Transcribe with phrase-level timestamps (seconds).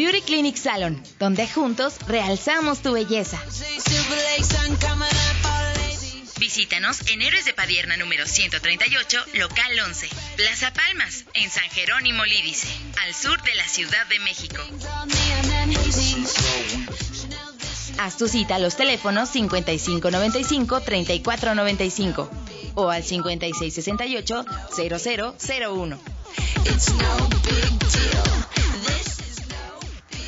[0.00, 3.38] Beauty Clinic Salon, donde juntos realzamos tu belleza.
[6.38, 12.66] Visítanos en Héroes de Padierna número 138, local 11, Plaza Palmas, en San Jerónimo Lídice,
[13.02, 14.62] al sur de la Ciudad de México.
[17.98, 22.30] Haz tu cita a los teléfonos 5595-3495
[22.74, 25.98] o al 5668-0001.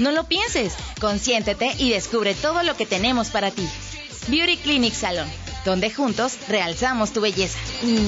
[0.02, 3.65] No lo pienses, consiéntete y descubre todo lo que tenemos para ti.
[4.27, 5.29] Beauty Clinic Salon,
[5.65, 7.56] donde juntos realzamos tu belleza.
[7.84, 8.01] La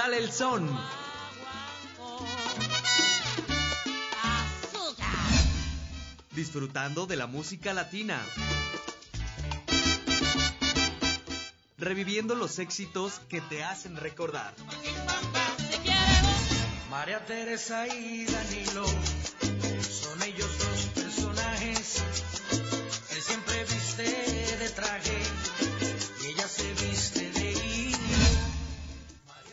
[0.00, 0.66] Sale el Son.
[6.30, 8.18] Disfrutando de la música latina.
[11.76, 14.54] Reviviendo los éxitos que te hacen recordar.
[16.88, 18.86] María Teresa y Danilo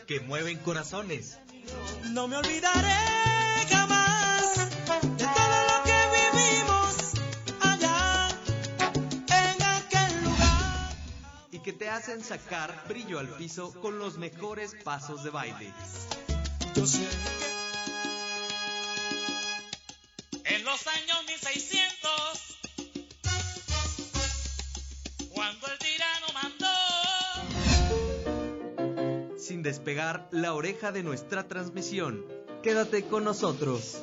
[0.08, 1.38] Que mueven corazones.
[2.12, 2.96] No me olvidaré
[3.68, 7.12] jamás de todo lo que vivimos
[7.60, 8.28] allá
[9.28, 10.96] en aquel lugar.
[11.52, 15.74] Y que te hacen sacar brillo al piso con los mejores pasos de baile.
[16.74, 17.06] Yo sé
[20.44, 22.10] En los años 1600,
[29.68, 32.24] despegar la oreja de nuestra transmisión.
[32.62, 34.02] Quédate con nosotros.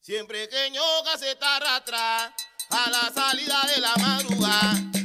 [0.00, 2.34] Siempre que ñoca se está arrastra
[2.70, 4.95] a la salida de la madrugada.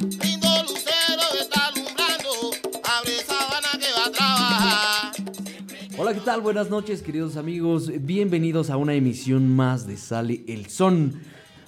[6.22, 6.42] ¿Qué tal?
[6.42, 7.92] Buenas noches, queridos amigos.
[8.02, 11.16] Bienvenidos a una emisión más de Sale el Son.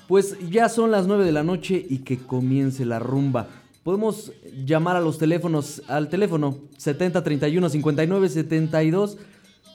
[0.08, 3.48] Pues ya son las 9 de la noche y que comience la rumba.
[3.82, 4.32] Podemos
[4.64, 9.18] llamar a los teléfonos, al teléfono 70 31 59 72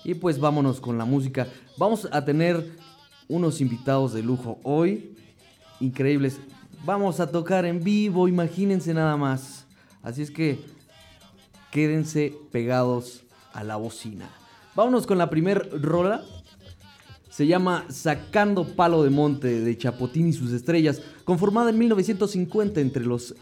[0.04, 1.48] y pues vámonos con la música.
[1.76, 2.70] Vamos a tener
[3.26, 5.16] unos invitados de lujo hoy,
[5.80, 6.38] increíbles.
[6.84, 9.66] Vamos a tocar en vivo, imagínense nada más.
[10.04, 10.60] Así es que
[11.72, 14.37] quédense pegados a la bocina.
[14.78, 16.22] Vámonos con la primer rola.
[17.30, 23.04] Se llama Sacando Palo de Monte de Chapotín y sus estrellas, conformada en 1950 entre
[23.04, 23.34] los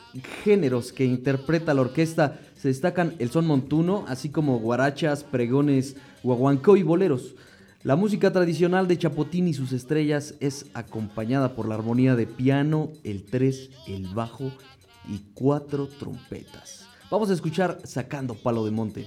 [0.44, 6.78] géneros que interpreta la orquesta se destacan el son montuno, así como guarachas, pregones, guaguancó
[6.78, 7.34] y boleros.
[7.82, 12.92] La música tradicional de Chapotín y sus estrellas es acompañada por la armonía de piano,
[13.04, 14.52] el tres, el bajo
[15.06, 16.86] y cuatro trompetas.
[17.10, 19.06] Vamos a escuchar Sacando Palo de Monte.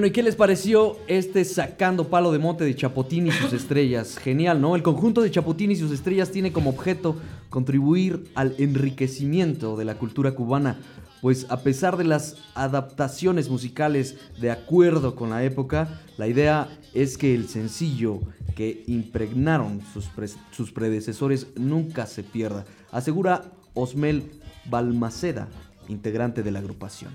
[0.00, 4.16] Bueno, ¿y qué les pareció este sacando palo de monte de Chapotín y sus estrellas?
[4.16, 4.74] Genial, ¿no?
[4.74, 7.16] El conjunto de Chapotín y sus estrellas tiene como objeto
[7.50, 10.78] contribuir al enriquecimiento de la cultura cubana,
[11.20, 17.18] pues a pesar de las adaptaciones musicales de acuerdo con la época, la idea es
[17.18, 18.20] que el sencillo
[18.56, 24.30] que impregnaron sus, pre- sus predecesores nunca se pierda, asegura Osmel
[24.64, 25.48] Balmaceda,
[25.88, 27.12] integrante de la agrupación.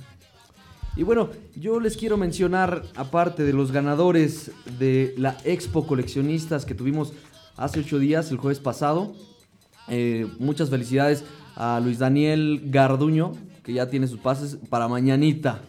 [0.97, 6.73] Y bueno, yo les quiero mencionar, aparte de los ganadores de la Expo Coleccionistas que
[6.73, 7.11] tuvimos
[7.57, 9.13] hace ocho días, el jueves pasado,
[9.89, 11.25] eh, muchas felicidades
[11.55, 13.33] a Luis Daniel Garduño,
[13.63, 15.59] que ya tiene sus pases para mañanita.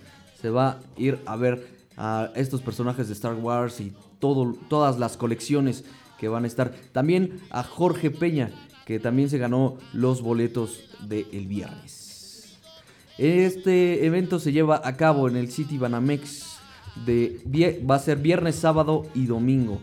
[0.40, 1.66] Se va a ir a ver
[1.96, 5.84] a estos personajes de Star Wars y todas las colecciones
[6.20, 6.72] que van a estar.
[6.92, 8.52] También a Jorge Peña,
[8.84, 12.05] que también se ganó los boletos del viernes.
[13.18, 16.58] Este evento se lleva a cabo en el City Banamex.
[17.04, 17.40] De,
[17.88, 19.80] va a ser viernes, sábado y domingo.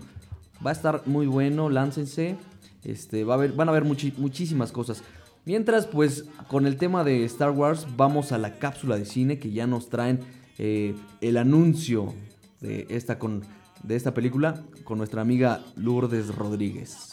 [0.65, 2.37] Va a estar muy bueno, láncense.
[2.83, 5.03] Este, va a van a haber muchísimas cosas.
[5.45, 9.51] Mientras, pues, con el tema de Star Wars, vamos a la cápsula de cine que
[9.51, 10.21] ya nos traen
[10.57, 12.13] eh, el anuncio
[12.61, 13.43] de esta, con,
[13.83, 17.12] de esta película con nuestra amiga Lourdes Rodríguez.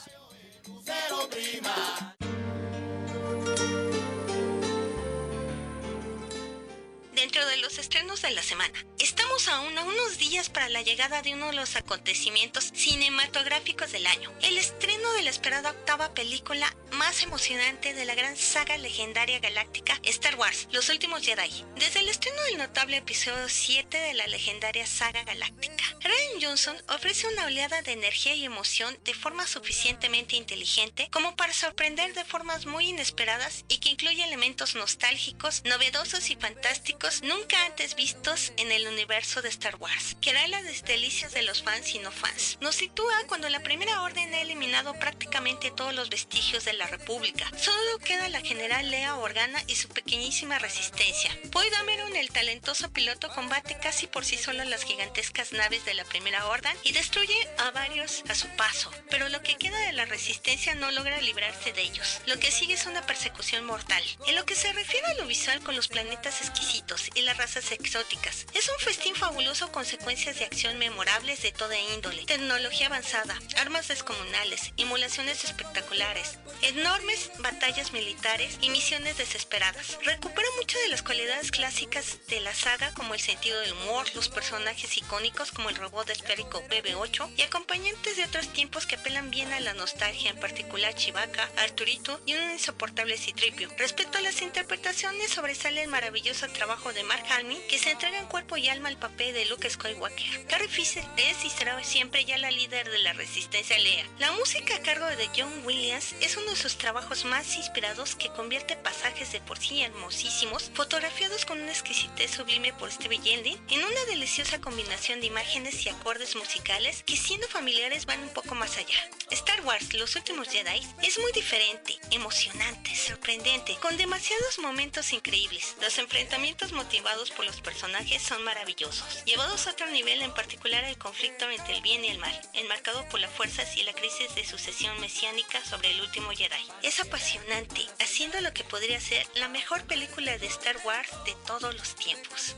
[7.21, 11.21] Dentro de los estrenos de la semana, estamos aún a unos días para la llegada
[11.21, 16.75] de uno de los acontecimientos cinematográficos del año, el estreno de la esperada octava película
[16.93, 21.67] más emocionante de la gran saga legendaria galáctica Star Wars, Los Últimos Jedi.
[21.77, 27.27] Desde el estreno del notable episodio 7 de la legendaria saga galáctica, Ryan Johnson ofrece
[27.27, 32.65] una oleada de energía y emoción de forma suficientemente inteligente como para sorprender de formas
[32.65, 38.87] muy inesperadas y que incluye elementos nostálgicos, novedosos y fantásticos nunca antes vistos en el
[38.87, 42.57] universo de Star Wars, que hará las delicias de los fans y no fans.
[42.61, 47.51] Nos sitúa cuando la Primera Orden ha eliminado prácticamente todos los vestigios de la República.
[47.59, 51.37] Solo queda la general Lea Organa y su pequeñísima resistencia.
[51.51, 56.05] Poe Dameron, el talentoso piloto, combate casi por sí solo las gigantescas naves de la
[56.05, 60.05] Primera Orden y destruye a varios a su paso, pero lo que queda de la
[60.05, 62.21] resistencia no logra librarse de ellos.
[62.27, 64.03] Lo que sigue es una persecución mortal.
[64.27, 67.73] En lo que se refiere a lo visual con los planetas exquisitos y las razas
[67.73, 73.39] exóticas, es un festín fabuloso con secuencias de acción memorables de toda índole, tecnología avanzada,
[73.57, 79.99] armas descomunales, emulaciones espectaculares, enormes batallas militares y misiones desesperadas.
[80.03, 84.29] Recupera muchas de las cualidades clásicas de la saga como el sentido del humor, los
[84.29, 89.53] personajes icónicos como el robot esférico BB-8 y acompañantes de otros tiempos que apelan bien
[89.53, 93.69] a la nostalgia, en particular Chewbacca, Arturito y un insoportable Citripio.
[93.79, 98.27] Respecto a las interpretaciones, sobresale el maravilloso trabajo de Mark Hamill, que se entrega en
[98.27, 100.47] cuerpo y alma al papel de Luke Skywalker.
[100.47, 104.07] Carrie Fisher es y será siempre ya la líder de la resistencia Lea.
[104.19, 108.31] La música a cargo de John Williams es uno de sus trabajos más inspirados que
[108.31, 113.85] convierte pasajes de por sí hermosísimos, fotografiados con una exquisitez sublime por Stevie Yelin, en
[113.85, 118.77] una deliciosa combinación de imágenes y acordes musicales que siendo familiares van un poco más
[118.77, 118.99] allá.
[119.31, 125.77] Star Wars Los Últimos Jedi es muy diferente, emocionante, sorprendente, con demasiados momentos increíbles.
[125.81, 130.97] Los enfrentamientos motivados por los personajes son maravillosos, llevados a otro nivel en particular el
[130.97, 134.47] conflicto entre el bien y el mal, enmarcado por las fuerzas y la crisis de
[134.47, 136.67] sucesión mesiánica sobre el último Jedi.
[136.83, 141.75] Es apasionante, haciendo lo que podría ser la mejor película de Star Wars de todos
[141.75, 142.57] los tiempos.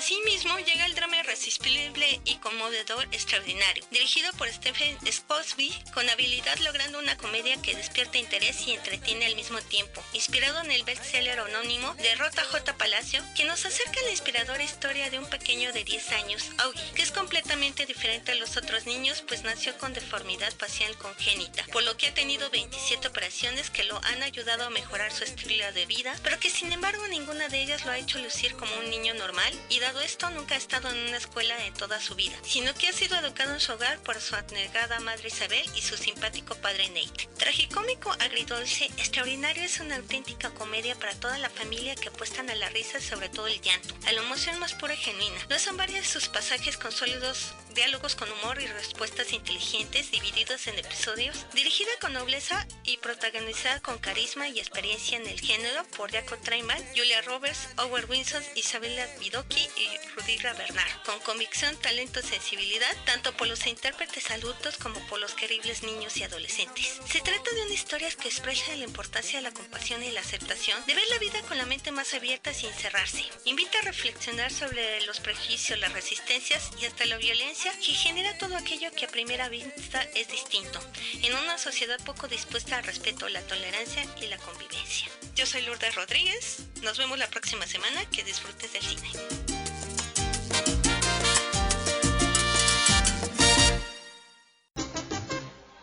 [0.00, 6.98] Asimismo, llega el drama irresistible y conmovedor extraordinario, dirigido por Stephen Spolsby, con habilidad logrando
[6.98, 11.92] una comedia que despierta interés y entretiene al mismo tiempo, inspirado en el bestseller anónimo
[11.96, 12.78] de Rota J.
[12.78, 16.92] Palacio, que nos acerca a la inspiradora historia de un pequeño de 10 años, Augie,
[16.94, 21.82] que es completamente diferente a los otros niños, pues nació con deformidad facial congénita, por
[21.82, 25.84] lo que ha tenido 27 operaciones que lo han ayudado a mejorar su estilo de
[25.84, 29.12] vida, pero que sin embargo ninguna de ellas lo ha hecho lucir como un niño
[29.12, 32.86] normal y esto nunca ha estado en una escuela en toda su vida, sino que
[32.86, 36.88] ha sido educado en su hogar por su abnegada madre Isabel y su simpático padre
[36.90, 37.28] Nate.
[37.36, 42.68] Tragicómico, agridulce, extraordinario es una auténtica comedia para toda la familia que apuestan a la
[42.68, 45.46] risa sobre todo el llanto, a la emoción más pura y genuina.
[45.48, 50.78] Lo son varios sus pasajes con sólidos diálogos con humor y respuestas inteligentes divididos en
[50.78, 56.36] episodios, dirigida con nobleza y protagonizada con carisma y experiencia en el género por Jaco
[56.38, 63.36] Traiman, Julia Roberts, Owen Wilson, Isabella Bidoki y Rudigra Bernard, con convicción, talento, sensibilidad, tanto
[63.36, 67.00] por los intérpretes adultos como por los queribles niños y adolescentes.
[67.08, 70.84] Se trata de una historia que expresa la importancia de la compasión y la aceptación,
[70.86, 73.24] de ver la vida con la mente más abierta sin cerrarse.
[73.44, 78.56] Invita a reflexionar sobre los prejuicios, las resistencias y hasta la violencia que genera todo
[78.56, 80.80] aquello que a primera vista es distinto,
[81.22, 85.08] en una sociedad poco dispuesta al respeto, la tolerancia y la convivencia.
[85.34, 89.10] Yo soy Lourdes Rodríguez, nos vemos la próxima semana, que disfrutes del cine.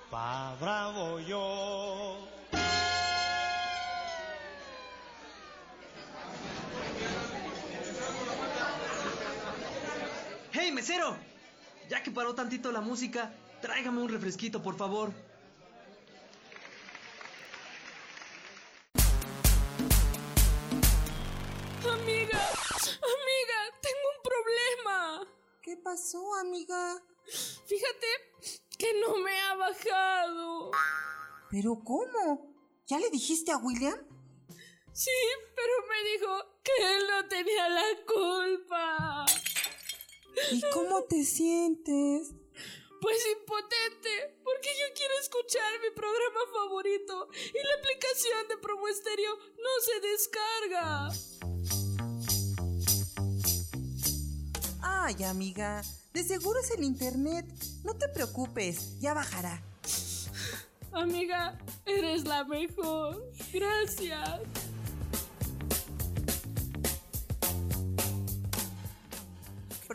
[0.09, 2.27] Pa' bravo yo.
[10.53, 11.36] ¡Hey, mesero!
[11.89, 15.13] Ya que paró tantito la música, tráigame un refresquito, por favor.
[21.83, 22.39] Amiga,
[23.13, 25.27] amiga, tengo un problema.
[25.61, 27.01] ¿Qué pasó, amiga?
[27.65, 28.07] Fíjate
[28.77, 30.71] que no me ha bajado.
[31.49, 32.53] ¿Pero cómo?
[32.85, 33.97] ¿Ya le dijiste a William?
[34.91, 35.11] Sí,
[35.55, 39.25] pero me dijo que él no tenía la culpa.
[40.51, 42.31] ¿Y cómo te sientes?
[43.01, 49.37] Pues impotente, porque yo quiero escuchar mi programa favorito y la aplicación de Promo Estéreo
[49.37, 51.09] no se descarga.
[54.81, 57.45] Ay, amiga, de seguro es el internet.
[57.83, 59.63] No te preocupes, ya bajará.
[60.91, 63.31] Amiga, eres la mejor.
[63.53, 64.41] Gracias.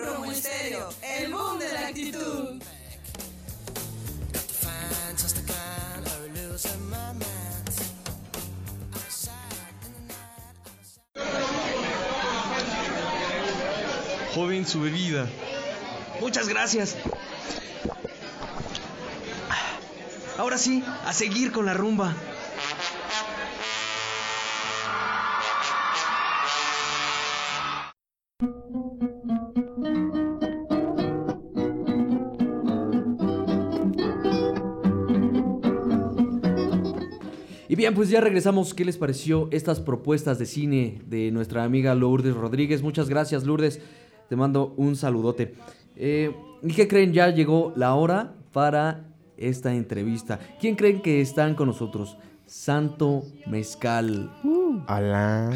[0.03, 2.61] Promo Estéreo, el boom de la actitud.
[14.35, 15.29] Joven, su bebida.
[16.21, 16.97] Muchas gracias.
[20.37, 22.17] Ahora sí, a seguir con la rumba.
[37.83, 38.75] Bien, pues ya regresamos.
[38.75, 42.81] ¿Qué les pareció estas propuestas de cine de nuestra amiga Lourdes Rodríguez?
[42.81, 43.81] Muchas gracias, Lourdes.
[44.29, 45.57] Te mando un saludote.
[45.97, 47.13] Eh, ¿Y qué creen?
[47.13, 50.39] Ya llegó la hora para esta entrevista.
[50.61, 52.17] ¿Quién creen que están con nosotros?
[52.47, 54.33] Santo Mezcal.
[54.87, 55.51] Hola.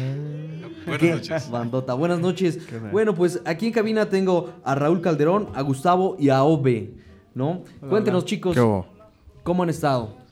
[0.85, 1.49] Buenas noches.
[1.49, 2.59] Bandota, buenas noches.
[2.91, 6.91] Bueno, pues aquí en cabina tengo a Raúl Calderón, a Gustavo y a Ove,
[7.33, 7.63] ¿no?
[7.87, 8.85] Cuéntenos, chicos, ¿Qué hubo?
[9.43, 10.26] ¿cómo han estado?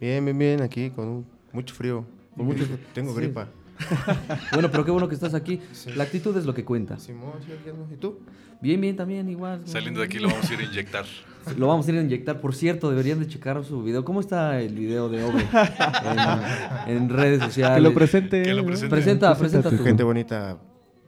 [0.00, 2.04] Bien, bien, bien, aquí con un- mucho frío.
[2.36, 3.20] Con mucho- Tengo sí.
[3.20, 3.48] gripa.
[4.52, 5.60] Bueno, pero qué bueno que estás aquí.
[5.96, 6.96] La actitud es lo que cuenta.
[6.98, 7.88] Simón, sí, aquí ando.
[7.92, 8.20] ¿Y tú?
[8.60, 9.62] Bien, bien, también, igual.
[9.64, 11.04] Saliendo de aquí lo vamos a ir a inyectar.
[11.58, 12.40] Lo vamos a ir a inyectar.
[12.40, 14.02] Por cierto, deberían de checar su video.
[14.04, 15.44] ¿Cómo está el video de Ove?
[16.86, 17.76] en, en redes sociales.
[17.76, 18.42] Que lo presente.
[18.42, 18.88] Que lo presente.
[18.90, 19.82] Presenta, presenta tu.
[19.84, 20.56] Gente bonita,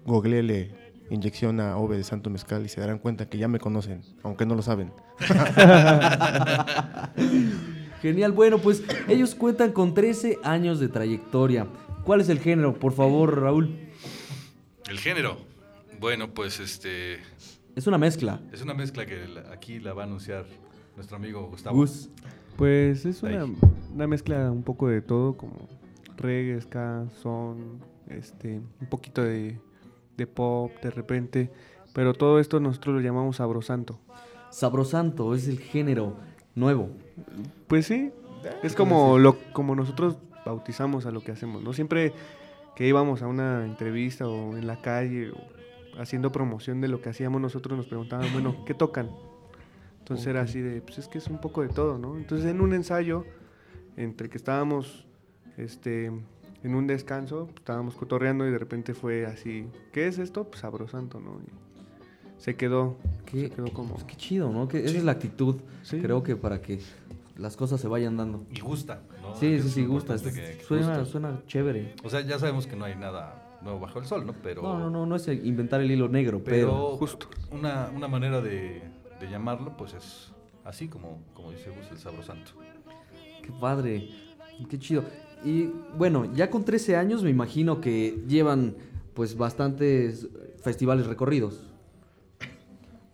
[0.04, 0.74] googleele
[1.08, 4.44] inyección a Ove de Santo Mezcal y se darán cuenta que ya me conocen, aunque
[4.44, 4.92] no lo saben.
[8.06, 11.66] Genial, bueno, pues ellos cuentan con 13 años de trayectoria.
[12.04, 12.72] ¿Cuál es el género?
[12.72, 13.76] Por favor, Raúl.
[14.88, 15.38] El género.
[15.98, 17.18] Bueno, pues este.
[17.74, 18.40] Es una mezcla.
[18.52, 20.46] Es una mezcla que aquí la va a anunciar
[20.94, 21.78] nuestro amigo Gustavo.
[21.78, 22.08] Gus.
[22.56, 25.68] Pues es una mezcla un poco de todo, como
[26.16, 29.58] reggae, ska, son, este, un poquito de,
[30.16, 31.50] de pop de repente,
[31.92, 33.98] pero todo esto nosotros lo llamamos sabrosanto.
[34.50, 36.16] Sabrosanto es el género
[36.56, 36.90] nuevo.
[37.68, 38.10] Pues sí,
[38.64, 41.72] es como lo como nosotros bautizamos a lo que hacemos, ¿no?
[41.72, 42.12] Siempre
[42.74, 45.36] que íbamos a una entrevista o en la calle o
[45.98, 49.10] haciendo promoción de lo que hacíamos nosotros nos preguntaban, bueno, ¿qué tocan?
[50.00, 52.16] Entonces era así de, pues es que es un poco de todo, ¿no?
[52.16, 53.24] Entonces en un ensayo,
[53.96, 55.06] entre que estábamos
[55.56, 60.44] este, en un descanso, estábamos cotorreando y de repente fue así, ¿qué es esto?
[60.44, 61.40] Pues sabrosanto, ¿no?
[61.40, 61.65] Y
[62.38, 63.94] se quedó, Qué, se quedó como...
[63.94, 64.68] pues, qué chido, ¿no?
[64.68, 65.56] Que esa es la actitud.
[65.82, 65.98] Sí.
[66.00, 66.80] Creo que para que
[67.36, 68.44] las cosas se vayan dando.
[68.50, 69.34] Y gusta, ¿no?
[69.36, 70.14] Sí, sí, sí, gusta.
[70.14, 71.04] importante que- que suena, gusta.
[71.04, 71.94] suena chévere.
[72.04, 74.34] O sea, ya sabemos que no hay nada nuevo bajo el sol, ¿no?
[74.42, 74.62] Pero.
[74.62, 77.28] No, no, no, no es inventar el hilo negro, pero, Pero Justo.
[77.50, 78.82] Una, una manera de,
[79.20, 80.30] de llamarlo, pues es
[80.64, 82.52] así como, como dice Gus, el sabrosanto.
[83.42, 84.08] qué padre,
[84.68, 85.04] qué chido.
[85.44, 88.74] Y bueno, ya con 13 años me imagino que llevan
[89.14, 90.28] pues bastantes
[90.62, 91.62] festivales recorridos.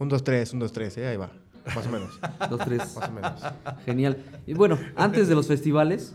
[0.03, 1.07] Un, dos, tres, un, dos, tres, ¿eh?
[1.07, 1.31] ahí va.
[1.77, 2.19] Más o menos.
[2.51, 2.97] Dos, tres.
[2.97, 3.41] Más o menos.
[3.87, 4.17] Genial.
[4.49, 6.13] Y bueno, antes de los festivales,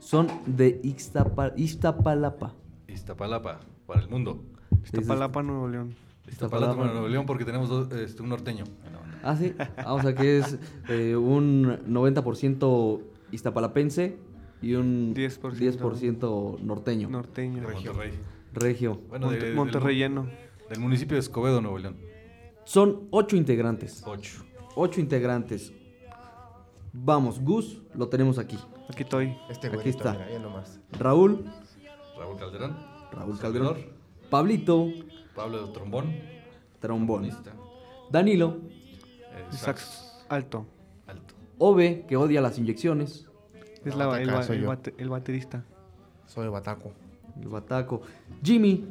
[0.00, 2.52] son de Ixtapa- Iztapalapa.
[2.88, 4.42] Iztapalapa, para el mundo.
[4.84, 5.94] Iztapalapa, Nuevo León.
[6.28, 8.64] Iztapalapa, Nuevo León, porque tenemos dos- este, un norteño.
[9.22, 9.54] Ah, sí.
[9.76, 13.00] Ah, o sea que es eh, un 90%
[13.30, 14.16] iztapalapense
[14.60, 15.52] y un 10%.
[15.78, 17.08] 10% norteño.
[17.10, 17.60] Norteño.
[17.66, 18.10] De Monterrey.
[18.52, 19.00] Regio.
[19.08, 20.22] Bueno, Monte- de- del-.
[20.68, 21.96] Del municipio de Escobedo, Nuevo León.
[22.66, 24.02] Son ocho integrantes.
[24.04, 24.44] Ocho.
[24.74, 25.72] Ocho integrantes.
[26.92, 28.58] Vamos, Gus, lo tenemos aquí.
[28.90, 29.36] Aquí estoy.
[29.48, 30.12] Este Aquí está.
[30.12, 30.78] mira, ya nomás.
[30.92, 31.44] Raúl,
[32.18, 32.76] Raúl Calderón.
[33.12, 33.76] Raúl Calderón.
[34.30, 34.88] Pablito,
[35.34, 36.04] Pablo Trombón.
[36.04, 36.36] trombón.
[36.80, 37.52] trombonista,
[38.10, 40.66] Danilo, eh, Sax sax alto.
[41.06, 41.34] alto.
[41.58, 43.26] Ove, que odia las inyecciones.
[43.84, 44.68] Es la- el, acá ba- soy el yo.
[44.68, 45.64] bate- el baterista.
[46.26, 46.90] Soy Bataco.
[47.40, 48.02] El bataco.
[48.42, 48.84] Jimmy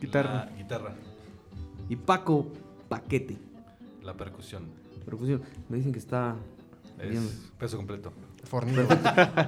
[0.00, 0.46] Guitarra.
[0.46, 0.94] La guitarra.
[1.88, 2.46] y Paco
[2.90, 3.38] Paquete.
[4.02, 4.64] La percusión.
[5.06, 5.40] Percusión.
[5.68, 6.34] Me dicen que está
[6.98, 7.26] Es bien.
[7.58, 8.12] peso completo.
[8.44, 8.86] Fornido.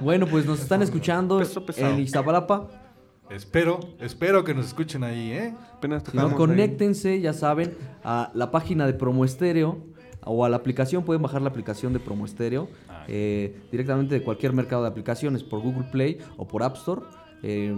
[0.01, 2.69] Bueno, pues nos están escuchando Peso en Iztapalapa.
[3.29, 5.53] Espero, espero que nos escuchen ahí, ¿eh?
[5.73, 6.29] Apenas Si ahí.
[6.31, 9.77] conéctense, ya saben, a la página de Promo Estéreo
[10.25, 11.03] o a la aplicación.
[11.03, 13.03] Pueden bajar la aplicación de Promo Estéreo Ah.
[13.09, 17.01] eh, directamente de cualquier mercado de aplicaciones, por Google Play o por App Store.
[17.43, 17.75] eh,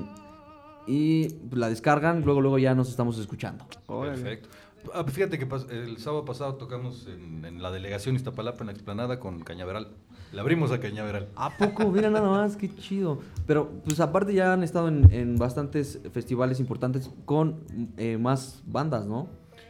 [0.88, 3.66] y la descargan, luego, luego ya nos estamos escuchando.
[3.88, 4.50] Perfecto.
[4.94, 8.74] Ah, pues fíjate que el sábado pasado tocamos en, en la delegación Iztapalapa, en la
[8.74, 9.90] explanada, con Cañaveral.
[10.32, 11.30] Le abrimos a Cañaveral.
[11.36, 11.90] ¿A poco?
[11.92, 13.20] Mira nada más, qué chido.
[13.48, 17.62] Pero pues aparte ya han estado en, en bastantes festivales importantes con
[17.98, 19.28] eh, más bandas, ¿no?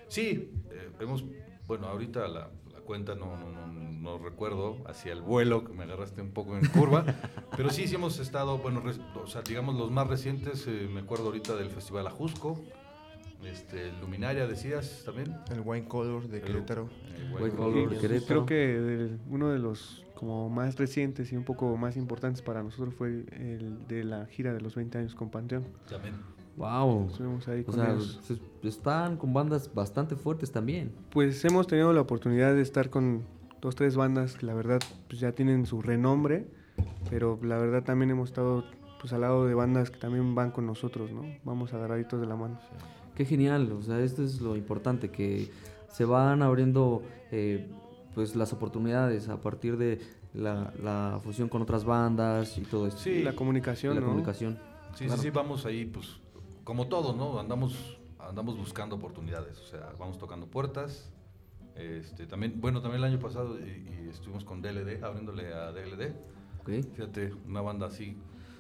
[0.08, 1.24] Sí, eh, hemos,
[1.68, 5.84] bueno, ahorita la, la cuenta no, no, no, no recuerdo, hacia el vuelo, que me
[5.84, 7.04] agarraste un poco en curva,
[7.58, 11.02] pero sí, sí hemos estado, bueno, res- o sea, digamos los más recientes, eh, me
[11.02, 12.62] acuerdo ahorita del Festival Ajusco,
[13.46, 15.36] este, Luminaria, decías también.
[15.52, 16.90] El Wine Color de El- Querétaro.
[17.34, 18.26] White bueno, Collar, Sí, Querétaro.
[18.28, 22.64] Creo que de- uno de los como más recientes y un poco más importantes para
[22.64, 25.66] nosotros fue el de la gira de los 20 años con Panteón.
[25.90, 26.16] También.
[26.58, 27.08] Wow.
[27.10, 27.98] Estuvimos ahí O con sea,
[28.64, 30.94] están con bandas bastante fuertes también.
[31.12, 33.24] Pues hemos tenido la oportunidad de estar con
[33.62, 34.80] dos, tres bandas que la verdad
[35.10, 36.48] pues ya tienen su renombre,
[37.10, 38.64] pero la verdad también hemos estado
[39.02, 41.24] pues al lado de bandas que también van con nosotros, ¿no?
[41.44, 42.58] Vamos agarraditos de la mano.
[43.16, 45.50] Qué genial, o sea, esto es lo importante, que
[45.90, 47.02] se van abriendo
[47.32, 47.68] eh,
[48.14, 50.00] pues las oportunidades a partir de
[50.34, 53.00] la, la fusión con otras bandas y todo esto.
[53.02, 53.24] Sí.
[53.24, 54.08] La comunicación, la ¿no?
[54.08, 54.60] comunicación.
[54.96, 55.22] Sí, Claro.
[55.22, 56.18] sí, sí, vamos ahí, pues,
[56.64, 57.40] como todo, ¿no?
[57.40, 61.12] Andamos, andamos buscando oportunidades, o sea, vamos tocando puertas.
[61.76, 63.64] Este, también, bueno, también el año pasado y,
[64.06, 66.14] y estuvimos con DLD, abriéndole a DLD.
[66.62, 66.70] Ok.
[66.96, 68.18] Fíjate, una banda así,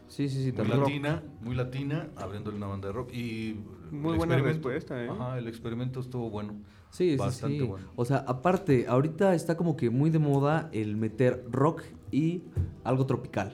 [0.07, 0.79] Sí, sí, sí, muy también.
[0.81, 3.11] latina, muy latina, abriéndole una banda de rock.
[3.13, 3.55] Y
[4.01, 5.09] Muy el buena respuesta, ¿eh?
[5.09, 6.53] Ajá, el experimento estuvo bueno.
[6.89, 7.65] Sí, sí, Bastante sí.
[7.65, 7.87] bueno.
[7.95, 12.43] O sea, aparte, ahorita está como que muy de moda el meter rock y
[12.83, 13.53] algo tropical,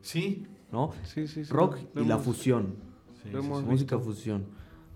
[0.00, 0.92] Sí, ¿no?
[1.04, 1.52] Sí, sí, sí.
[1.52, 2.74] Rock Lo y la hemos- fusión,
[3.22, 3.66] sí, Lo sí, hemos sí.
[3.66, 4.10] música visto.
[4.12, 4.44] fusión.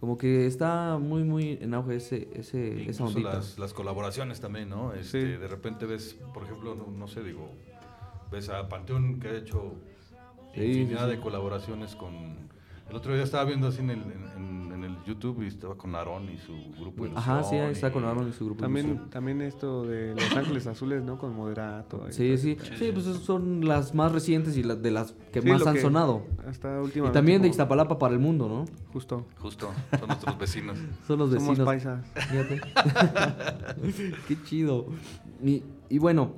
[0.01, 3.35] Como que está muy, muy en auge ese, ese, esa ondita.
[3.35, 4.93] las, las colaboraciones también, ¿no?
[4.95, 5.39] Este, Sí.
[5.39, 7.49] De repente ves, por ejemplo, no, no sé, digo,
[8.31, 9.75] ves a Panteón que ha hecho
[10.55, 11.17] Sí, infinidad sí, sí.
[11.17, 12.51] de colaboraciones con...
[12.93, 14.03] El otro día estaba viendo así en el,
[14.37, 17.17] en, en el YouTube y estaba con Aarón y su grupo Ilusión.
[17.17, 18.61] Ajá, sí, ahí está y- con Aaron y su grupo.
[18.61, 19.09] También, Ilusión.
[19.09, 21.17] también esto de Los Ángeles Azules, ¿no?
[21.17, 22.05] Con Moderato.
[22.07, 22.75] y Sí, todo sí, eso.
[22.79, 25.69] sí, pues esas son las más recientes y las de las que Sí, más lo
[25.69, 26.23] han que sonado.
[26.47, 27.19] Hasta Y últimamente.
[27.19, 28.67] también de como- Iztapalapa para el mundo, ¿no?
[28.93, 29.25] Justo.
[29.39, 30.79] Justo, son nuestros vecinos.
[31.07, 31.65] Son los Somos vecinos.
[31.65, 32.05] paisas.
[32.15, 32.61] Fíjate.
[34.29, 34.87] Qué chido.
[35.43, 36.35] Y, y bueno,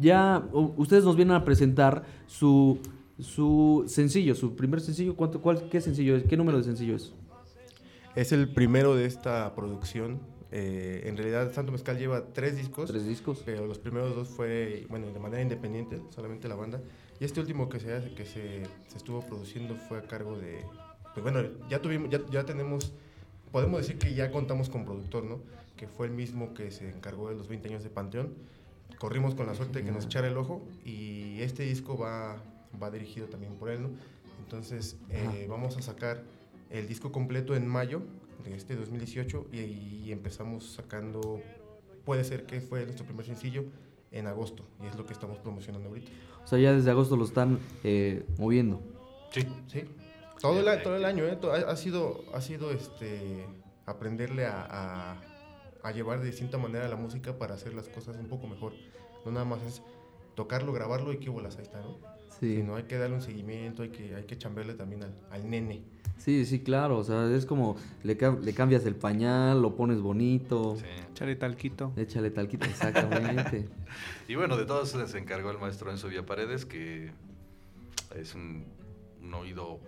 [0.00, 2.78] ya u- ustedes nos vienen a presentar su,
[3.20, 5.16] su sencillo, su primer sencillo.
[5.16, 6.24] ¿Cuánto, cuál, ¿Qué sencillo es?
[6.24, 7.12] ¿Qué número de sencillo es?
[8.14, 10.20] Es el primero de esta producción.
[10.50, 12.90] Eh, en realidad, Santo Mezcal lleva tres discos.
[12.90, 13.42] Tres discos.
[13.44, 16.80] Pero los primeros dos fue, bueno, de manera independiente, solamente la banda.
[17.20, 20.62] Y este último que se, hace- que se, se estuvo produciendo fue a cargo de...
[21.14, 22.92] Pues bueno, ya tuvimos, ya, ya tenemos,
[23.50, 25.40] podemos decir que ya contamos con productor, ¿no?
[25.76, 28.34] Que fue el mismo que se encargó de los 20 años de Panteón.
[28.98, 32.36] Corrimos con la suerte de que nos echara el ojo y este disco va,
[32.82, 33.90] va dirigido también por él, ¿no?
[34.44, 36.22] Entonces, eh, vamos a sacar
[36.70, 38.02] el disco completo en mayo
[38.44, 41.40] de este 2018 y, y empezamos sacando
[42.04, 43.64] puede ser que fue nuestro primer sencillo
[44.12, 46.10] en agosto y es lo que estamos promocionando ahorita.
[46.42, 48.80] O sea, ya desde agosto lo están eh, moviendo.
[49.32, 49.46] Sí.
[49.66, 49.84] Sí.
[50.40, 51.36] Todo el, a- todo el año, ¿eh?
[51.36, 53.44] To- ha, ha sido, ha sido este,
[53.84, 55.20] aprenderle a, a-
[55.82, 58.72] a llevar de distinta manera la música para hacer las cosas un poco mejor.
[59.26, 59.82] No nada más es
[60.34, 61.98] tocarlo, grabarlo y qué bolas, ahí está, ¿no?
[62.40, 62.56] Sí.
[62.56, 65.82] Sino hay que darle un seguimiento, hay que, hay que chambearle también al, al nene.
[66.18, 66.98] Sí, sí, claro.
[66.98, 70.76] O sea, es como le, ca- le cambias el pañal, lo pones bonito.
[70.76, 70.84] Sí.
[71.12, 71.92] Échale talquito.
[71.96, 73.68] Échale talquito, exactamente.
[74.28, 77.10] Y bueno, de todos se encargó el maestro Enzo Villaparedes, que
[78.14, 78.64] es un,
[79.22, 79.80] un oído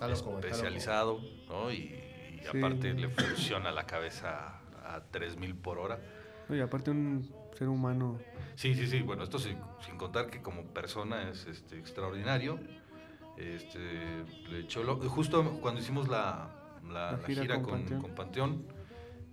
[0.00, 1.70] loco, especializado, ¿no?
[1.70, 1.94] Y,
[2.42, 6.00] y aparte le funciona la cabeza a 3000 por hora.
[6.48, 8.18] Y aparte un ser humano.
[8.54, 9.00] Sí, sí, sí.
[9.02, 12.58] Bueno, esto sin, sin contar que como persona es este, extraordinario.
[13.36, 16.50] Este, le echó lo- justo cuando hicimos la,
[16.86, 18.00] la- La la gira gira, con con, Panteón.
[18.02, 18.66] con Panteón,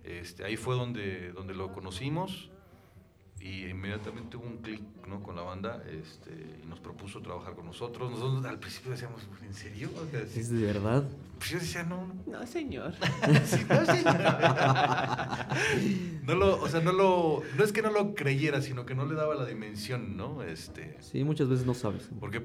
[0.04, 2.50] este, ahí fue donde, donde lo conocimos
[3.40, 5.22] y inmediatamente hubo un clic ¿no?
[5.22, 6.30] con la banda este,
[6.62, 8.10] y nos propuso trabajar con nosotros.
[8.10, 9.88] Nosotros al principio decíamos, ¿en serio?
[9.96, 10.40] O sea, sí.
[10.40, 11.04] ¿Es de verdad?
[11.38, 12.92] Pues yo decía, no, No, señor.
[13.46, 14.20] Sí, no, señor.
[16.24, 19.06] No lo, o sea, no lo, no es que no lo creyera, sino que no
[19.06, 20.42] le daba la dimensión, ¿no?
[20.42, 22.08] Este, Sí, muchas veces no sabes.
[22.20, 22.42] porque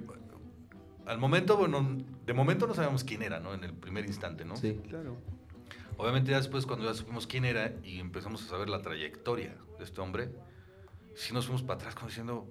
[1.05, 3.53] al momento, bueno, de momento no sabíamos quién era, ¿no?
[3.53, 4.55] En el primer instante, ¿no?
[4.55, 4.79] Sí.
[4.89, 5.17] Claro.
[5.97, 9.83] Obviamente ya después cuando ya supimos quién era y empezamos a saber la trayectoria de
[9.83, 10.29] este hombre,
[11.15, 12.47] sí nos fuimos para atrás como diciendo,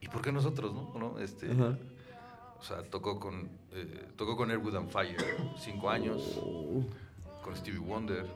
[0.00, 0.92] ¿y por qué nosotros, no?
[0.98, 1.18] ¿No?
[1.18, 5.16] Este, o sea, tocó con, eh, tocó con Airwood and Fire
[5.58, 6.38] cinco años,
[7.42, 8.26] con Stevie Wonder,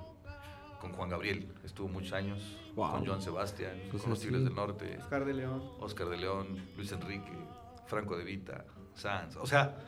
[0.81, 2.91] con Juan Gabriel, estuvo muchos años, Wow.
[2.93, 4.21] con Joan Sebastián, Pues con los.
[4.21, 5.63] Tigres del Norte, Oscar de León.
[5.81, 7.33] Oscar de León, Luis Enrique,
[7.87, 9.79] Franco de Vita, Sanz, o sea,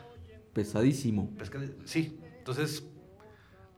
[0.53, 1.29] Pesadísimo.
[1.37, 2.83] pesca- sí, entonces,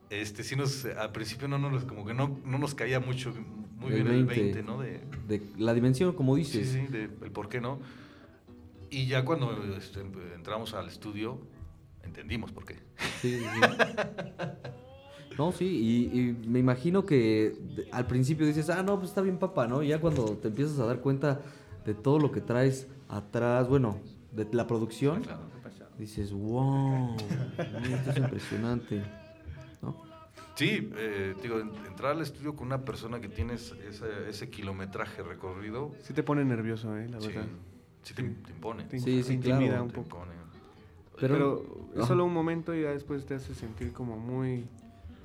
[0.09, 3.33] este, sí nos, al principio no nos, como que no, no nos caía mucho,
[3.81, 4.41] muy bien el 20.
[4.53, 4.79] 20, ¿no?
[4.81, 6.69] De, De la dimensión, como Sí, dices.
[6.71, 7.79] sí, de, el por qué no.
[8.89, 10.01] Y ya cuando este,
[10.35, 11.39] entramos al estudio,
[12.03, 12.75] entendimos por qué.
[13.21, 13.61] Sí, sí, sí.
[15.37, 17.55] No, sí, y, y me imagino que
[17.93, 19.81] al principio dices, ah, no, pues está bien, papá, ¿no?
[19.81, 21.39] Y ya cuando te empiezas a dar cuenta
[21.85, 23.97] de todo lo que traes atrás, bueno,
[24.33, 25.39] de la producción, Claro.
[25.97, 27.15] dices, wow,
[27.57, 29.01] esto es impresionante.
[30.61, 35.23] Sí, eh, digo, en- entrar al estudio con una persona que tienes ese, ese kilometraje
[35.23, 37.45] recorrido, Sí te pone nervioso, eh, la verdad.
[38.03, 38.83] sí te, te impone.
[38.83, 39.83] Te Sí, sí, intimida claro.
[39.85, 40.17] un te poco.
[40.19, 40.31] impone.
[41.19, 42.07] Pero- Pero, es Ajá.
[42.09, 44.67] solo un momento y ya después te hace sentir como muy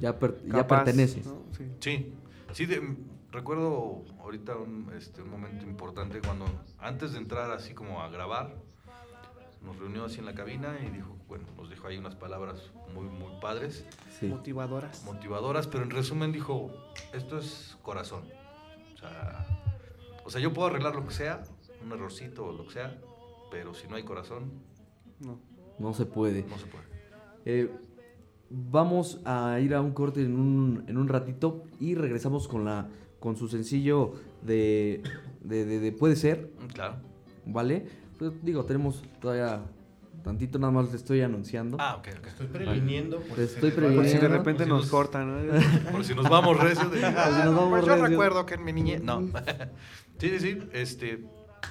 [0.01, 1.27] Ya, per- ya capaz, perteneces.
[1.27, 1.43] ¿no?
[1.55, 1.65] Sí.
[1.81, 2.13] Sí,
[2.53, 2.97] sí, de-
[3.31, 6.47] recuerdo ahorita un, este, un momento importante cuando
[6.79, 8.55] antes de entrar así como a grabar,
[9.63, 13.05] nos reunió así en la cabina y dijo, bueno, nos dijo ahí unas palabras muy,
[13.05, 13.85] muy padres,
[14.19, 14.27] Sí.
[14.27, 15.05] Motivadoras.
[15.05, 16.71] motivadoras, pero en resumen dijo,
[17.13, 18.23] esto es corazón.
[18.95, 19.47] O sea,
[20.25, 21.43] o sea, yo puedo arreglar lo que sea,
[21.85, 22.99] un errorcito o lo que sea,
[23.51, 24.51] pero si no hay corazón,
[25.21, 25.39] No.
[25.79, 26.43] No se puede.
[26.45, 26.85] no se puede.
[27.45, 27.71] Eh,
[28.51, 32.89] vamos a ir a un corte en un, en un ratito y regresamos con la
[33.21, 35.03] con su sencillo de,
[35.41, 36.97] de, de- de Puede Ser, Claro.
[37.47, 37.87] ¿vale?
[38.19, 39.63] Pues, digo, tenemos todavía
[40.25, 41.77] tantito, nada más le estoy anunciando.
[41.81, 42.27] Ah, ok, ok.
[42.27, 43.19] Estoy previniendo.
[43.19, 45.53] Te por si estoy va- Por si de repente pues si nos nos- cortan, ¿no?
[45.93, 47.01] Por si nos vamos recio de...
[47.03, 48.07] nos "Ah, vamos pues yo recio".
[48.09, 49.03] recuerdo que en mi niñez...
[49.03, 49.21] No.
[50.19, 50.59] sí, sí, sí.
[50.73, 51.25] Este,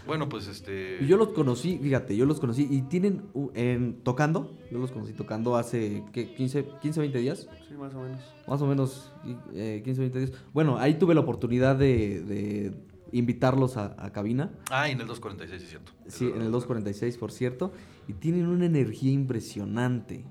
[0.08, 1.00] bueno, pues este...
[1.02, 3.24] Y yo los conocí, fíjate, yo los conocí y tienen
[3.56, 6.34] en, tocando, yo los conocí tocando hace, ¿qué?
[6.34, 8.20] 15, 15, 20 días, Sí, más o menos.
[8.48, 9.12] más o menos
[9.54, 10.32] eh, 15, 20 días.
[10.54, 12.74] Bueno, ahí tuve la oportunidad de, de
[13.12, 14.52] invitarlos a, a cabina.
[14.72, 15.92] Ah, y en el 246, es cierto.
[16.08, 17.72] Sí, en el 246, por cierto.
[18.08, 20.26] Y tienen una energía impresionante.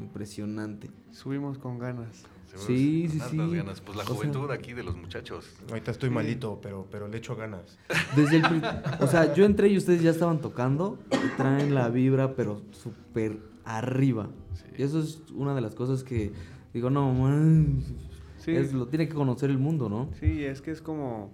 [0.00, 0.90] Impresionante.
[1.10, 2.24] Subimos con ganas.
[2.54, 3.36] Sí, sí, sí.
[3.36, 3.80] ganas.
[3.80, 5.46] Pues la O sea- juventud aquí de los muchachos.
[5.68, 7.78] Ahorita estoy malito, pero, pero le echo ganas.
[8.14, 8.44] Desde el
[9.00, 13.38] o sea, yo entré y ustedes ya estaban tocando y traen la vibra, pero súper
[13.64, 14.30] arriba.
[14.78, 16.32] Y eso es una de las cosas que
[16.72, 17.82] digo, no, man,
[18.38, 18.52] Sí.
[18.52, 20.08] es- lo tiene que conocer el mundo, ¿no?
[20.20, 21.32] Sí, es que es como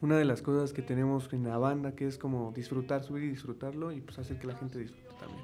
[0.00, 3.28] una de las cosas que tenemos en la banda, que es como disfrutar, subir y
[3.30, 5.42] disfrutarlo y pues hacer que la gente disfrute también.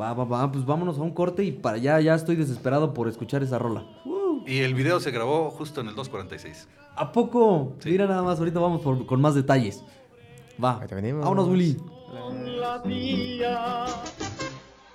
[0.00, 3.08] Va, va, va, pues vámonos a un corte y para allá ya estoy desesperado por
[3.08, 3.84] escuchar esa rola.
[4.46, 6.68] Y el video se grabó justo en el 246.
[6.96, 7.74] ¿A poco?
[7.84, 9.84] Mira nada más, ahorita vamos por- con más detalles.
[10.62, 10.80] Va.
[10.80, 11.22] Ahí te venimos.
[11.22, 11.76] Vámonos, Willy.
[12.58, 13.84] la mía.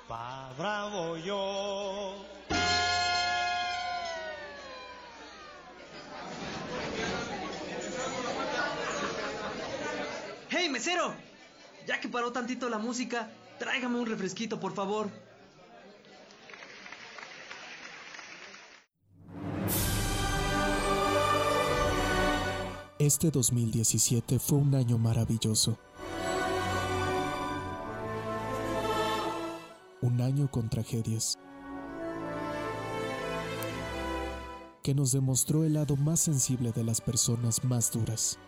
[0.08, 2.03] Pa' bravo yo.
[10.74, 11.14] Mesero!
[11.88, 15.10] Ya que paró tantito la música, tráigame un refresquito, por favor.
[22.98, 25.78] Este 2017 fue un año maravilloso.
[30.02, 31.38] Un año con tragedias.
[34.82, 38.40] Que nos demostró el lado más sensible de las personas más duras.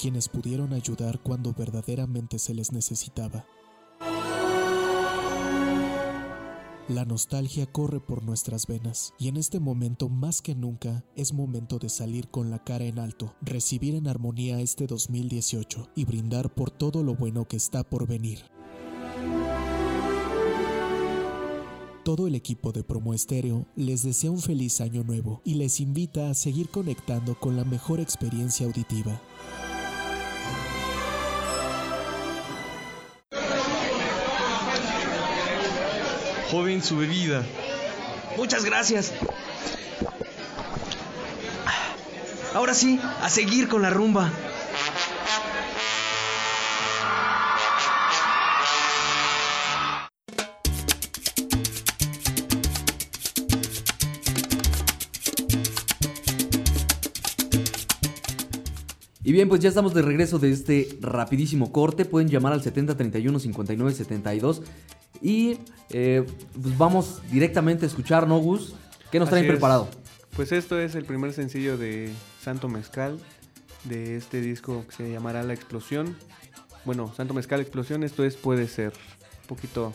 [0.00, 3.44] Quienes pudieron ayudar cuando verdaderamente se les necesitaba.
[6.88, 11.78] La nostalgia corre por nuestras venas y en este momento más que nunca es momento
[11.78, 16.70] de salir con la cara en alto, recibir en armonía este 2018 y brindar por
[16.70, 18.40] todo lo bueno que está por venir.
[22.04, 26.30] Todo el equipo de Promo Estéreo les desea un feliz año nuevo y les invita
[26.30, 29.20] a seguir conectando con la mejor experiencia auditiva.
[36.50, 37.44] Joven, su bebida.
[38.36, 39.12] Muchas gracias.
[42.54, 44.32] Ahora sí, a seguir con la rumba.
[59.22, 62.04] Y bien, pues ya estamos de regreso de este rapidísimo corte.
[62.04, 64.62] Pueden llamar al 7031 59 72
[65.20, 65.58] y
[65.90, 66.26] eh,
[66.60, 68.74] pues vamos directamente a escuchar, ¿no, Gus?
[69.10, 69.50] ¿Qué nos traen es.
[69.50, 69.88] preparado?
[70.36, 73.18] Pues esto es el primer sencillo de Santo Mezcal,
[73.84, 76.16] de este disco que se llamará La Explosión.
[76.84, 78.92] Bueno, Santo Mezcal Explosión, esto es Puede Ser.
[79.42, 79.92] Un poquito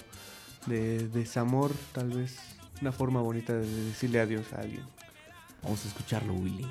[0.65, 2.37] de desamor, tal vez
[2.81, 4.83] una forma bonita de decirle adiós a alguien.
[5.63, 6.67] Vamos a escucharlo, Willy.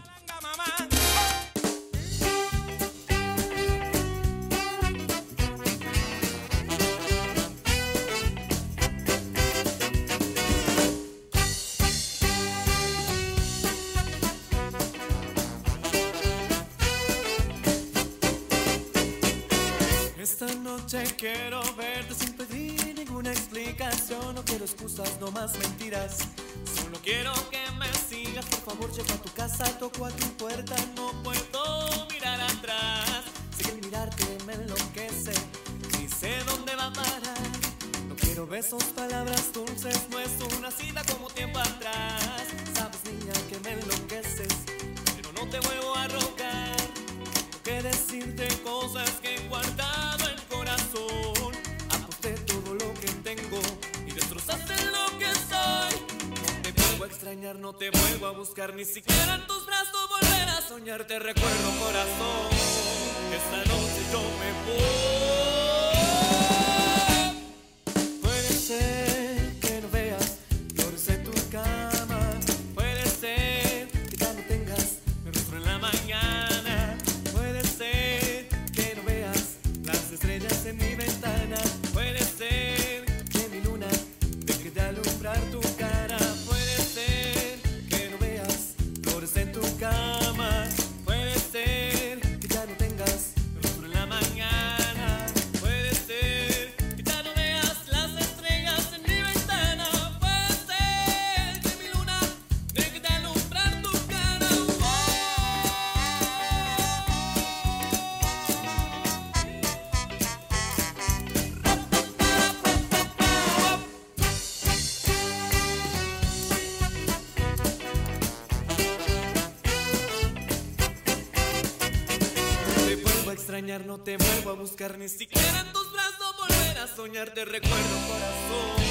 [124.04, 127.30] Te vuelvo a buscar, ni siquiera en tus brazos volver a soñar.
[127.30, 128.82] Te recuerdo, corazón,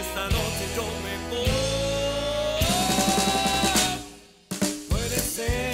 [0.00, 1.48] esta noche yo me voy.
[4.88, 5.71] Puede ser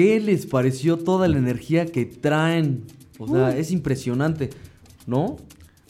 [0.00, 2.84] ¿Qué les pareció toda la energía que traen?
[3.18, 3.58] O sea, Uh.
[3.58, 4.48] es impresionante,
[5.06, 5.36] ¿no?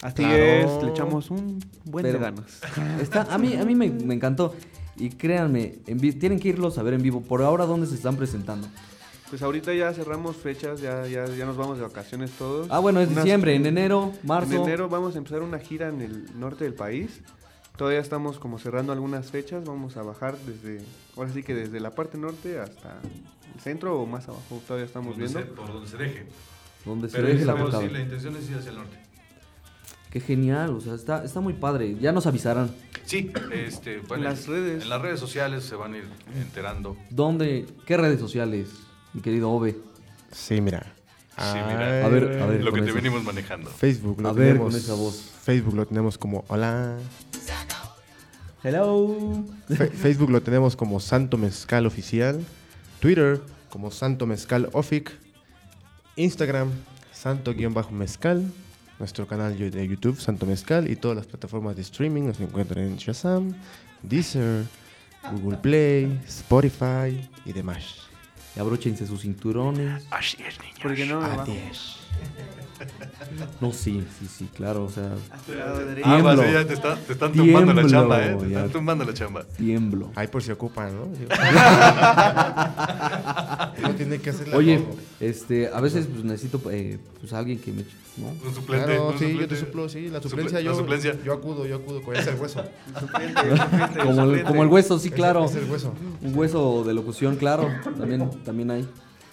[0.02, 2.60] Así es, le echamos un buen de ganas.
[3.00, 4.56] Está, a mí, a mí me, me encantó.
[4.96, 7.20] Y créanme, en tienen que irlos a ver en vivo.
[7.20, 8.66] Por ahora, ¿dónde se están presentando?
[9.28, 12.66] Pues ahorita ya cerramos fechas, ya, ya, ya nos vamos de vacaciones todos.
[12.68, 14.54] Ah, bueno, es Unas- diciembre, en enero, marzo.
[14.54, 17.20] En enero vamos a empezar una gira en el norte del país.
[17.80, 20.84] Todavía estamos como cerrando algunas fechas, vamos a bajar desde,
[21.16, 23.00] ahora sí que desde la parte norte hasta
[23.54, 25.40] el centro o más abajo, todavía estamos Donde viendo.
[25.48, 26.26] se- por donde se deje.
[26.84, 27.82] Donde se Pero deje la estamos- portada.
[27.88, 28.98] sí, la intención es ir hacia el norte.
[30.10, 31.96] Qué genial, o sea, está, está muy padre.
[31.98, 32.70] Ya nos avisarán.
[33.06, 34.82] Sí, este, bueno, En las redes.
[34.82, 36.04] En las redes sociales se van a ir
[36.36, 36.98] enterando.
[37.08, 37.64] ¿Dónde?
[37.86, 38.68] ¿Qué redes sociales,
[39.14, 39.78] mi querido Ove?
[40.32, 40.82] Sí, mira.
[41.38, 42.04] Sí, mira.
[42.04, 42.94] A ver, a ver, Lo que te eso.
[42.96, 43.70] venimos manejando.
[43.70, 44.70] Facebook lo A ver, tenemos.
[44.74, 45.14] con esa voz.
[45.42, 46.98] Facebook lo tenemos como Hola.
[48.62, 49.44] Hello.
[49.68, 52.44] Fe- Facebook lo tenemos como Santo Mezcal Oficial.
[53.00, 55.12] Twitter como Santo Mezcal Ofic.
[56.16, 56.70] Instagram
[57.12, 58.44] Santo-Mezcal.
[58.98, 60.90] Nuestro canal de YouTube Santo Mezcal.
[60.90, 63.54] Y todas las plataformas de streaming nos encuentran en Shazam,
[64.02, 64.64] Deezer,
[65.32, 67.84] Google Play, Spotify y demás.
[68.54, 70.04] Y abróchense sus cinturones.
[70.10, 70.78] Así es, niños.
[70.82, 71.22] Porque no.
[71.22, 71.99] Adiós.
[73.60, 75.10] No, sí, sí, sí, claro, o sea.
[75.30, 76.36] Ah, Tiemblo.
[76.36, 78.36] vas, ya te, está- te están tumbando la chamba, ¿eh?
[78.40, 78.56] Te ya.
[78.56, 79.44] están tumbando la chamba.
[79.44, 80.10] Tiemblo.
[80.14, 81.06] Ahí por si ocupan, ¿no?
[83.82, 84.82] no tiene que hacer la Oye,
[85.20, 87.82] este, a veces pues, necesito eh, pues alguien que me,
[88.16, 88.28] ¿no?
[88.46, 88.86] Un suplente.
[88.86, 89.54] Claro, un sí, yo suplente.
[89.54, 91.16] te suplo, sí, la Suple- suplencia la yo, suplencia.
[91.24, 92.64] yo acudo, yo acudo, con ese es el hueso.
[94.02, 95.44] Como el, como el hueso, sí, claro.
[95.44, 95.92] ese es el hueso.
[96.22, 97.68] Un hueso de locución, claro.
[97.98, 98.88] También, también hay.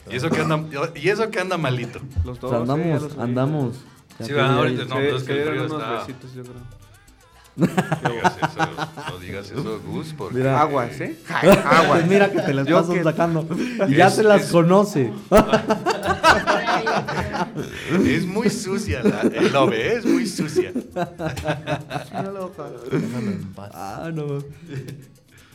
[0.09, 0.59] Y eso que anda,
[0.95, 1.99] y eso que anda malito.
[2.25, 2.49] Los O dos.
[2.51, 3.21] sea, eh, andamos, ya los subí.
[3.21, 3.75] andamos.
[4.19, 6.43] Ya Sí, va, ahorita no, Se- pero es que el frío unos está- besitos, yo
[6.43, 6.77] creo.
[7.57, 10.37] No digas eso, no digas eso, Gus, porque...
[10.37, 10.61] Mira.
[10.61, 11.17] Aguas, ¿eh?
[11.87, 13.47] Pues mira que te las Yo pasan que- sacando.
[13.87, 15.11] Y ya Es- se las es- conoce.
[18.05, 20.71] Es muy sucia la, el ove, es muy sucia.
[23.73, 24.39] Ah, no.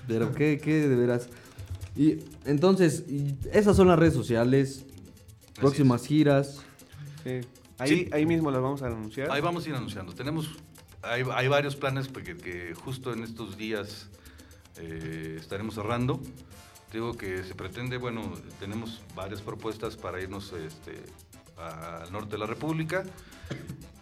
[0.09, 1.29] Pero qué, qué de veras.
[1.97, 4.85] Y entonces, y esas son las redes sociales.
[5.55, 6.63] Próximas giras.
[7.25, 7.41] Sí.
[7.79, 8.11] Ahí, Sí.
[8.13, 9.31] ahí mismo las vamos a anunciar.
[9.31, 10.13] Ahí vamos a ir anunciando.
[10.15, 10.51] Tenemos,
[11.03, 14.09] hay, hay varios planes porque que justo en estos días
[14.79, 16.21] eh, estaremos cerrando.
[16.91, 20.93] Te Digo que se pretende, bueno, tenemos varias propuestas para irnos este,
[21.57, 23.05] al norte de la República.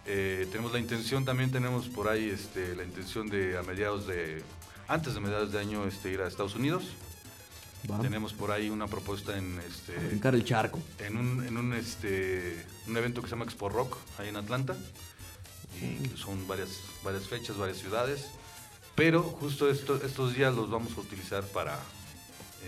[0.06, 4.42] Eh, tenemos la intención, también tenemos por ahí este, la intención de a mediados de,
[4.88, 6.84] antes de mediados de año, este, ir a Estados Unidos.
[7.90, 8.00] Va.
[8.00, 10.78] Tenemos por ahí una propuesta en este, Brincar el charco.
[10.98, 14.76] en un, en un, este, un evento que se llama Expo Rock, ahí en Atlanta.
[15.80, 18.26] Y que son varias, varias fechas, varias ciudades.
[18.96, 21.78] Pero justo esto- estos días los vamos a utilizar para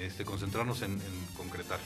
[0.00, 1.78] este, concentrarnos en, en concretar.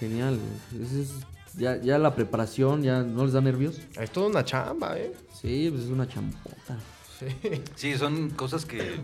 [0.00, 0.40] Genial.
[0.80, 1.10] Es- es-
[1.54, 3.76] ya, ya la preparación, ya no les da nervios.
[4.00, 5.12] Es toda una chamba, ¿eh?
[5.40, 6.78] Sí, pues es una champota.
[7.18, 7.26] Sí.
[7.76, 8.96] Sí, son cosas que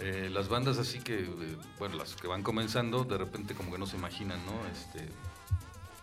[0.00, 3.78] eh, las bandas así que, eh, bueno, las que van comenzando, de repente como que
[3.78, 4.52] no se imaginan, ¿no?
[4.72, 5.08] Este,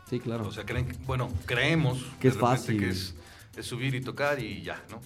[0.10, 0.48] Sí, claro.
[0.48, 2.80] O sea, creen, que- bueno, creemos Que es fácil.
[2.80, 3.16] que es,
[3.56, 5.00] es subir y tocar y ya, ¿no?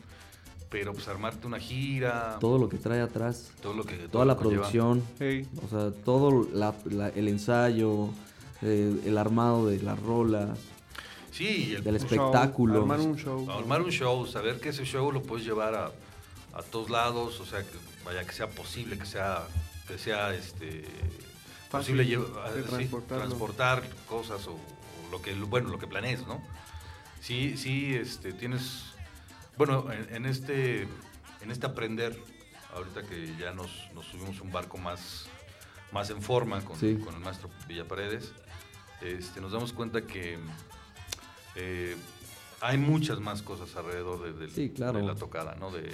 [0.69, 3.51] Pero pues armarte una gira, Todo lo que trae atrás.
[3.61, 3.95] todo lo que...
[3.95, 5.01] todo Toda lo la producción.
[5.17, 5.47] Sí.
[5.65, 8.09] O sea, todo la- la- el ensayo,
[8.61, 10.57] eh, el armado de las rolas,
[11.31, 12.79] Sí, el, del Un show, espectáculo.
[12.81, 13.49] armar un show.
[13.51, 15.91] armar un show, saber que ese show lo puedes llevar a,
[16.53, 17.69] a todos lados, o sea, que
[18.07, 19.45] vaya que sea posible, que sea,
[19.87, 20.83] que sea este
[21.69, 23.25] Fácil posible llevar- sí, transportarlo.
[23.25, 26.41] transportar cosas o, o lo que bueno lo que planees, ¿no?
[27.21, 28.83] Sí, sí, este tienes
[29.57, 30.83] bueno en, en este
[31.41, 32.17] en este aprender
[32.73, 35.27] ahorita que ya nos, nos subimos un barco más
[35.91, 36.97] más en forma con, Sí.
[37.03, 38.31] con el maestro Villaparedes,
[39.01, 40.37] este, nos damos cuenta que
[41.55, 41.95] eh,
[42.61, 44.99] hay muchas más cosas alrededor de, del- Sí, claro.
[44.99, 45.71] de la tocada, ¿no?
[45.71, 45.89] De,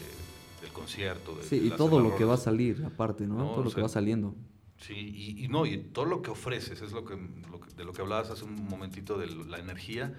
[0.64, 1.36] del concierto.
[1.36, 3.36] De, Sí, de y todo lo que va a salir, aparte, ¿no?
[3.36, 4.34] No, todo lo que va saliendo.
[4.80, 7.16] Sí, y, y no, y todo lo que ofreces, es lo que,
[7.50, 10.14] lo que- de lo que hablabas hace un momentito de la energía,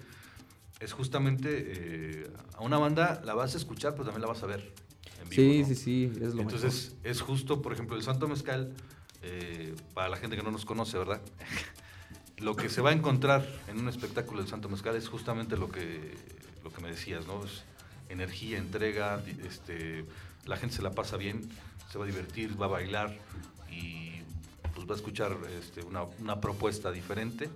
[0.79, 4.47] es justamente eh, a una banda la vas a escuchar, pero también la vas a
[4.47, 4.73] ver.
[5.21, 5.67] En vivo, Sí, ¿no?
[5.67, 8.73] sí, sí, es lo Entonces, es justo, por ejemplo, el Santo Mezcal,
[9.21, 11.21] eh, para la gente que no nos conoce, ¿verdad?
[12.37, 15.69] lo que se va a encontrar en un espectáculo del Santo Mezcal es justamente lo
[15.71, 16.13] que,
[16.63, 17.43] lo que me decías, ¿no?
[17.45, 17.63] Es
[18.09, 20.05] energía, entrega, este,
[20.45, 21.49] la gente se la pasa bien,
[21.91, 23.17] se va a divertir, va a bailar
[23.69, 24.21] y
[24.73, 27.49] pues va a escuchar este, una, una propuesta diferente,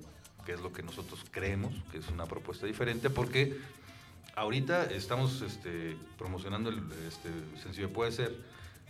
[0.45, 3.57] que es lo que nosotros creemos que es una propuesta diferente, porque
[4.35, 6.77] ahorita estamos este, promocionando el
[7.07, 7.29] este,
[7.61, 8.35] sencillo Puede Ser,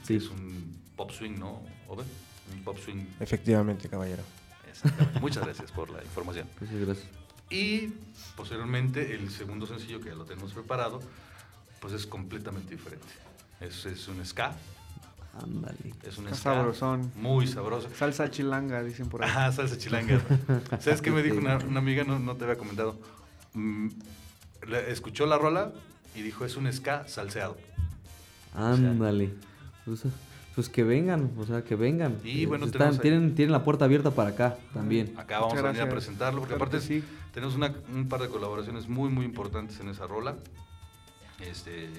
[0.03, 0.17] Sí.
[0.17, 1.61] que es un pop swing, ¿no?
[1.89, 2.03] ¿Ove?
[2.53, 3.05] Un pop swing.
[3.19, 4.23] Efectivamente, caballero.
[4.69, 5.19] Exactamente.
[5.19, 6.47] Muchas gracias por la información.
[6.61, 7.07] Muchas gracias.
[7.49, 7.93] Y
[8.37, 11.01] posteriormente el segundo sencillo que ya lo tenemos preparado,
[11.81, 13.07] pues es completamente diferente.
[13.59, 14.53] Es, es un ska,
[15.41, 15.93] Ándale.
[16.03, 17.11] es un ska sabrosón.
[17.15, 17.89] muy sabroso.
[17.95, 19.29] Salsa chilanga, dicen por ahí.
[19.29, 20.21] Ajá, salsa chilanga.
[20.79, 22.03] ¿Sabes qué me dijo una, una amiga?
[22.03, 22.97] No, no te había comentado.
[23.53, 23.87] Mm,
[24.87, 25.71] escuchó la rola
[26.15, 27.57] y dijo, es un ska salseado.
[28.55, 29.33] Ándale.
[29.85, 30.03] Pues,
[30.55, 32.17] pues que vengan, o sea, que vengan.
[32.23, 35.13] Y bueno, están- tienen, tienen la puerta abierta para acá también.
[35.17, 37.03] Acá vamos Muchas a venir a presentarlo, porque Claro aparte sí.
[37.33, 40.35] tenemos una- un par de colaboraciones muy, muy importantes en esa rola.
[41.39, 41.89] Este,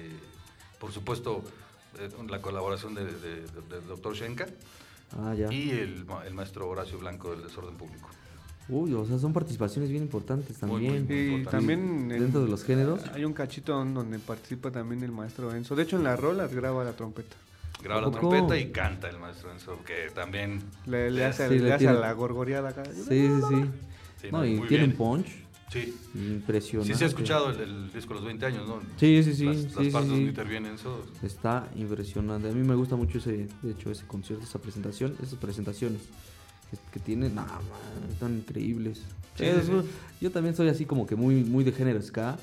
[0.81, 1.43] por supuesto,
[1.99, 4.47] eh, la colaboración del de, de- doctor Shenka
[5.15, 5.53] Ah, ya.
[5.53, 8.09] y el, ma- el maestro Horacio Blanco del Desorden Público.
[8.67, 11.05] Uy, o sea, son participaciones bien importantes Muy, también.
[11.05, 13.01] muy, muy Y también en- Dentro de los géneros.
[13.13, 15.75] Hay un cachito donde participa también el maestro Enzo.
[15.75, 17.35] De hecho, en las rolas graba la trompeta.
[17.83, 20.61] Graba la trompeta y canta el maestro Enzo, que también...
[20.87, 22.83] Le, le hace, Sí, le le hace tiene- a la gorgoreada acá.
[22.85, 23.65] Sí, sí, sí.
[24.21, 25.27] Sí, no, y tiene un punch.
[25.71, 25.95] Sí.
[26.13, 26.93] Impresionante.
[26.93, 28.81] Sí, se ha escuchado el, el disco Los 20 años, ¿no?
[28.97, 29.45] Sí, sí, sí.
[29.45, 30.09] Las, las sí, partes sí.
[30.09, 31.03] donde interviene Enzo.
[31.23, 32.49] Está impresionante.
[32.49, 36.01] A mí me gusta mucho ese, de hecho, ese concierto, esa presentación, esas presentaciones
[36.91, 39.01] que, tienen, nada man, están increíbles.
[39.37, 39.83] Eso-.
[40.19, 42.37] Yo también soy así como que muy, muy de género ska.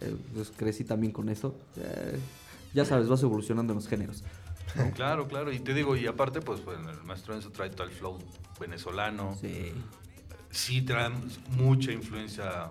[0.00, 1.54] eh, pues crecí también con eso.
[1.76, 2.18] Eh,
[2.74, 4.24] ya sabes, vas evolucionando en los géneros.
[4.94, 5.52] Claro, claro.
[5.52, 8.18] Y te digo, y aparte, pues bueno, el maestro Enzo trae todo el flow
[8.58, 9.36] venezolano.
[9.40, 9.72] Sí.
[10.52, 11.10] Sí, trae
[11.56, 12.70] mucha influencia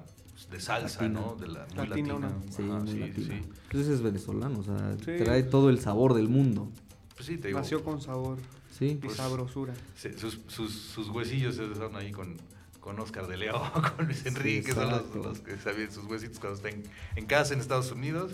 [0.50, 1.20] de salsa, Latina.
[1.20, 1.36] ¿no?
[1.36, 2.32] De la, muy Latina, latina.
[2.50, 3.28] Sí, Ajá, muy sí, latina.
[3.42, 3.50] sí.
[3.70, 5.24] Pues ese es venezolano, o sea, Sí.
[5.24, 6.70] trae todo el sabor del mundo.
[7.16, 7.60] Pues sí, te digo.
[7.60, 8.38] Nació con sabor
[8.78, 8.86] Sí.
[8.86, 9.74] y Pues- sabrosura.
[9.96, 12.38] Sí, sus, sus, sus huesillos se son ahí con,
[12.80, 13.62] con Oscar de León,
[13.98, 14.90] con Luis Enrique, Sí, son
[15.22, 16.84] los, que saben sus huesitos cuando estén
[17.16, 18.34] en casa en Estados Unidos.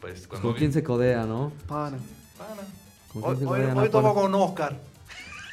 [0.00, 1.52] Pues cuando ¿Con quién se codea, no?
[1.68, 1.96] Para.
[2.38, 2.62] Pana.
[3.12, 4.80] ¿Con Hoy, hoy, hoy tomo con Oscar.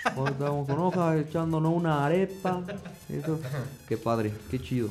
[0.06, 2.64] Estamos con hojas echándonos una arepa.
[3.10, 3.40] Eso.
[3.88, 4.90] Qué padre, qué chido.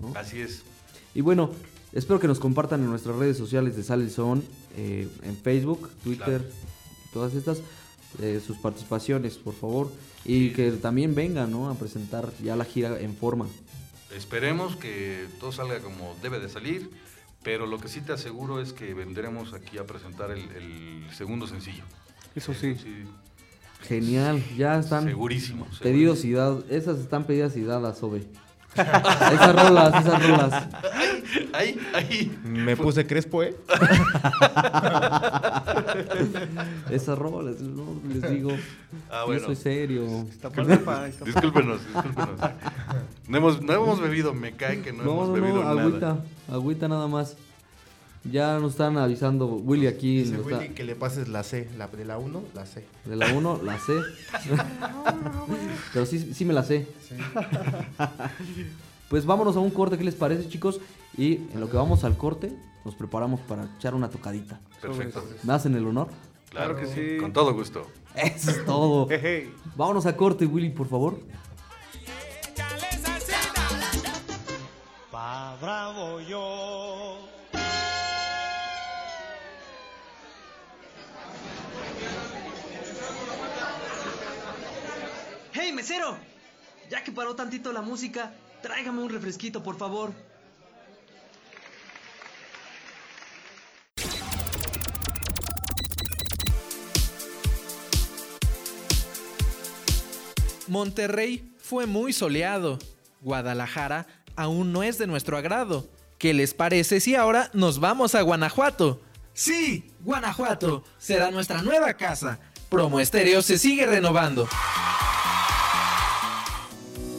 [0.00, 0.12] ¿no?
[0.14, 0.62] Así es.
[1.14, 1.50] Y bueno,
[1.92, 4.44] espero que nos compartan en nuestras redes sociales de Sale el Son,
[4.76, 6.48] eh, en Facebook, Twitter,
[7.12, 7.62] todas estas,
[8.20, 9.90] eh, sus participaciones, por favor.
[10.24, 11.70] Y que también vengan, ¿no?
[11.70, 13.46] A presentar ya la gira en forma.
[14.14, 16.90] Esperemos que todo salga como debe de salir,
[17.42, 21.46] pero lo que sí te aseguro es que vendremos aquí a presentar el, el segundo
[21.46, 21.84] sencillo.
[22.34, 22.76] Eso sí.
[23.82, 26.64] Genial, ya están Segurísimo, pedidos y dados.
[26.68, 28.24] Esas están pedidas y dadas, Ove.
[28.74, 30.68] esas rolas, esas rolas.
[31.52, 32.38] Ahí, ahí.
[32.44, 33.54] Me puse crespo, ¿eh?
[36.90, 38.50] Esas rolas, no les digo.
[39.10, 39.46] Ah, Yo bueno.
[39.46, 40.06] soy serio.
[41.24, 42.40] discúlpenos, discúlpenos.
[43.28, 45.82] No hemos, no hemos bebido, me cae que no, No, hemos no, bebido no, nada.
[45.82, 46.16] agüita,
[46.50, 47.36] agüita nada más.
[48.30, 51.88] Ya nos están avisando, Willy aquí Dice está- Willy que le pases la C, la,
[51.88, 52.84] de la 1, la C.
[53.04, 53.92] de la 1, la C.
[55.92, 56.86] Pero sí, sí me la sé.
[59.08, 60.80] Pues vámonos a un corte, ¿qué les parece, chicos?
[61.16, 62.52] Y en lo que vamos al corte,
[62.84, 64.60] nos preparamos para echar una tocadita.
[64.82, 65.24] Perfecto.
[65.44, 66.08] ¿Me hacen el honor?
[66.50, 67.16] Claro que sí.
[67.18, 67.86] Con todo gusto.
[68.14, 69.08] Eso es todo.
[69.76, 71.18] Vámonos a corte, Willy, por favor.
[75.10, 76.87] Pa' bravo yo.
[85.88, 86.18] Mesero!
[86.90, 88.32] Ya que paró tantito la música,
[88.62, 90.12] tráigame un refresquito, por favor.
[100.66, 102.78] Monterrey fue muy soleado.
[103.22, 105.88] Guadalajara aún no es de nuestro agrado.
[106.18, 109.00] ¿Qué les parece si ahora nos vamos a Guanajuato?
[109.32, 112.38] Sí, Guanajuato será nuestra nueva casa.
[112.68, 114.48] Promo Estéreo se sigue renovando.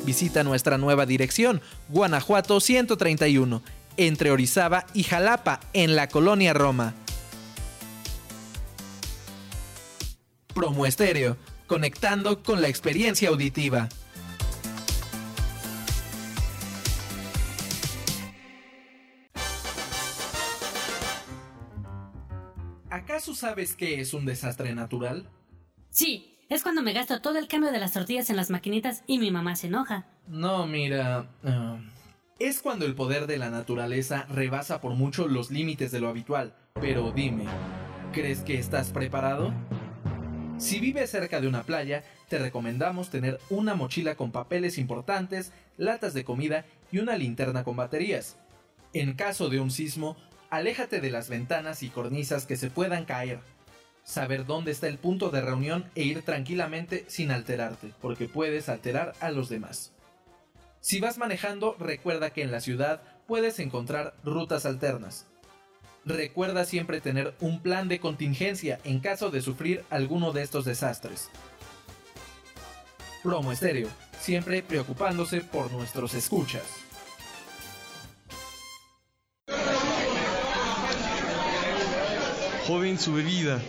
[0.09, 3.61] Visita nuestra nueva dirección, Guanajuato 131,
[3.95, 6.95] entre Orizaba y Jalapa, en la colonia Roma.
[10.55, 11.37] Promo Estéreo,
[11.67, 13.87] conectando con la experiencia auditiva.
[22.89, 25.29] ¿Acaso sabes qué es un desastre natural?
[25.91, 29.19] Sí, es cuando me gasto todo el cambio de las tortillas en las maquinitas y
[29.19, 30.05] mi mamá se enoja.
[30.27, 31.27] No, mira.
[31.43, 31.77] ah,
[32.39, 36.55] es cuando el poder de la naturaleza rebasa por mucho los límites de lo habitual.
[36.81, 37.45] Pero dime,
[38.13, 39.53] ¿crees que estás preparado?
[40.57, 46.13] Si vives cerca de una playa, te recomendamos tener una mochila con papeles importantes, latas
[46.13, 48.37] de comida y una linterna con baterías.
[48.93, 50.17] En caso de un sismo,
[50.49, 53.39] aléjate de las ventanas y cornisas que se puedan caer.
[54.09, 59.13] Saber dónde está el punto de reunión e ir tranquilamente sin alterarte, porque puedes alterar
[59.19, 59.91] a los demás.
[60.81, 65.27] Si vas manejando, recuerda que en la ciudad puedes encontrar rutas alternas.
[66.05, 71.29] Recuerda siempre tener un plan de contingencia en caso de sufrir alguno de estos desastres.
[73.21, 73.89] Promo Estéreo,
[74.19, 76.63] siempre preocupándose por nuestros escuchas.
[82.65, 83.61] Joven, su bebida.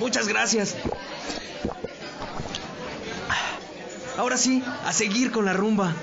[0.00, 0.76] Muchas gracias.
[4.16, 5.94] Ahora sí, a seguir con la rumba.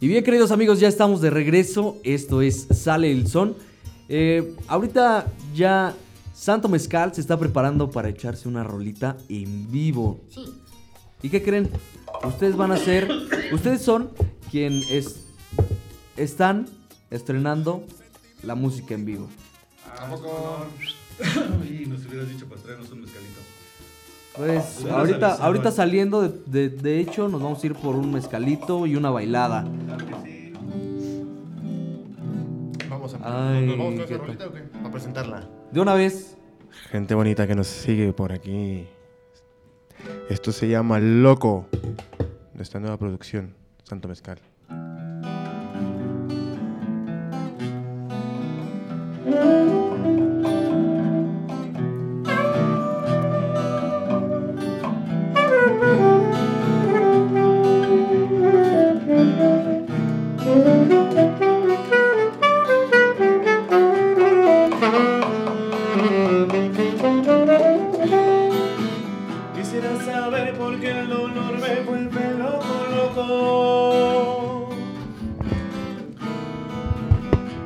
[0.00, 1.96] Y bien, queridos amigos, ya estamos de regreso.
[2.04, 3.56] Esto es Sale el Son.
[4.08, 5.94] Eh, ahorita ya
[6.34, 10.20] Santo Mezcal se está preparando para echarse una rolita en vivo.
[10.28, 10.44] Sí.
[11.22, 11.70] ¿Y qué creen?
[12.22, 13.10] Ustedes van a ser.
[13.52, 14.10] Ustedes son
[14.50, 15.24] quien es,
[16.16, 16.66] están
[17.10, 17.84] estrenando
[18.42, 19.28] la música en vivo.
[19.98, 20.66] ¿A poco?
[21.64, 23.40] Y nos hubieras dicho para traernos un mezcalito.
[24.36, 28.12] Pues Hubieras ahorita, ahorita saliendo, de, de- de hecho, nos vamos a ir por un
[28.12, 29.64] mezcalito y una bailada.
[32.90, 34.60] Vamos a Ay, ¿nos vamos con qué esa rolita o qué?
[34.60, 35.48] Para presentarla.
[35.70, 36.36] De una vez.
[36.90, 38.86] Gente bonita que nos sigue por aquí.
[40.28, 41.66] Esto se llama Loco.
[42.54, 44.38] De esta nueva producción, Santo Mezcal.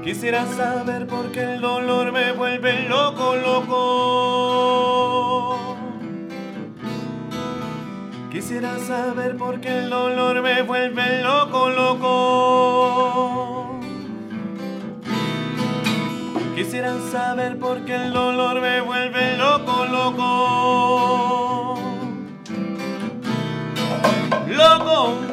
[0.09, 3.77] Quisiera saber por qué el dolor me vuelve loco, loco.
[8.33, 12.99] Quisiera saber por qué el dolor me vuelve loco, loco.
[16.57, 21.75] Quisiera saber por qué el dolor me vuelve loco, loco.
[24.49, 25.28] Loco,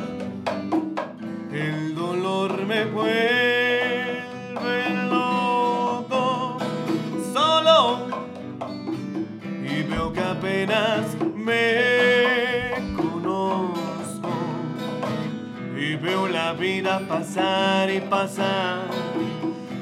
[16.56, 18.89] vida pasar y pasar.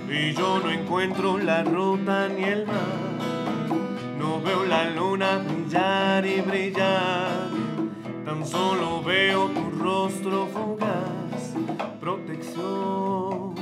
[0.10, 3.14] Y yo no encuentro la ruta ni el mar.
[4.20, 7.50] No veo la luna brillar y brillar.
[8.26, 11.56] Tan solo veo tu rostro fugaz.
[12.00, 13.56] Protección.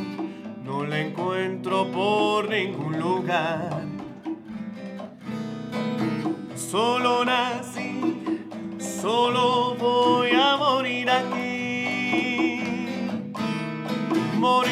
[0.63, 3.81] No la encuentro por ningún lugar.
[6.55, 8.15] Solo nací.
[8.79, 11.50] Solo voy a morir aquí.
[14.41, 14.71] Morir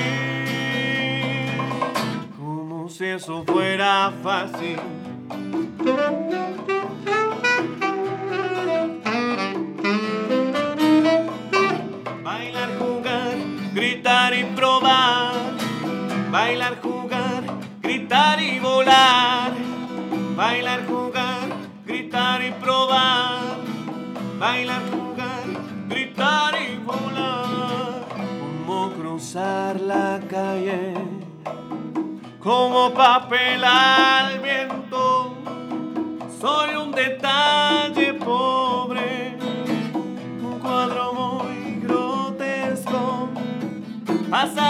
[2.35, 4.79] como si eso fuera fácil.
[12.23, 13.37] Bailar, jugar,
[13.75, 15.33] gritar y probar.
[16.31, 17.43] Bailar, jugar,
[17.83, 19.51] gritar y volar.
[20.35, 21.47] Bailar, jugar,
[21.85, 23.57] gritar y probar.
[24.39, 25.45] Bailar, jugar,
[25.87, 26.58] gritar y.
[29.19, 30.93] Cruzar la calle
[32.39, 35.35] como papel al viento.
[36.39, 39.37] Soy un detalle pobre,
[40.41, 43.27] un cuadro muy grotesco.
[44.29, 44.68] Pasar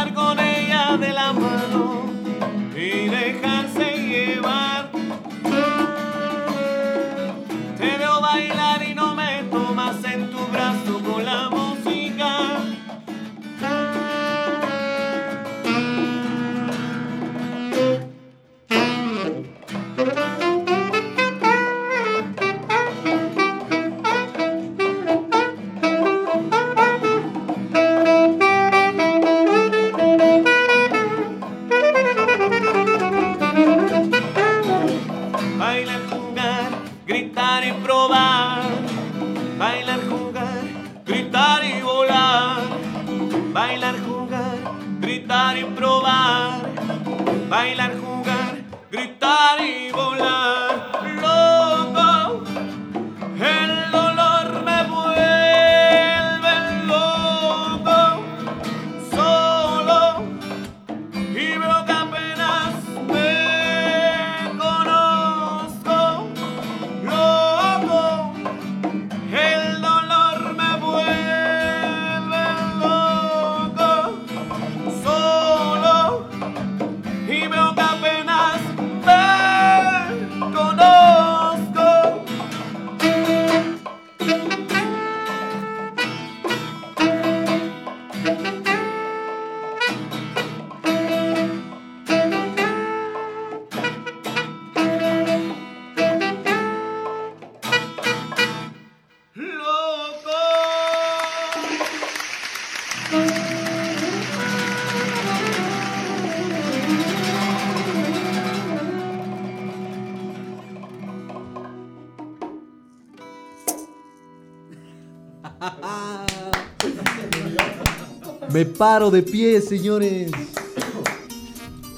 [118.51, 120.31] Me paro de pie, señores.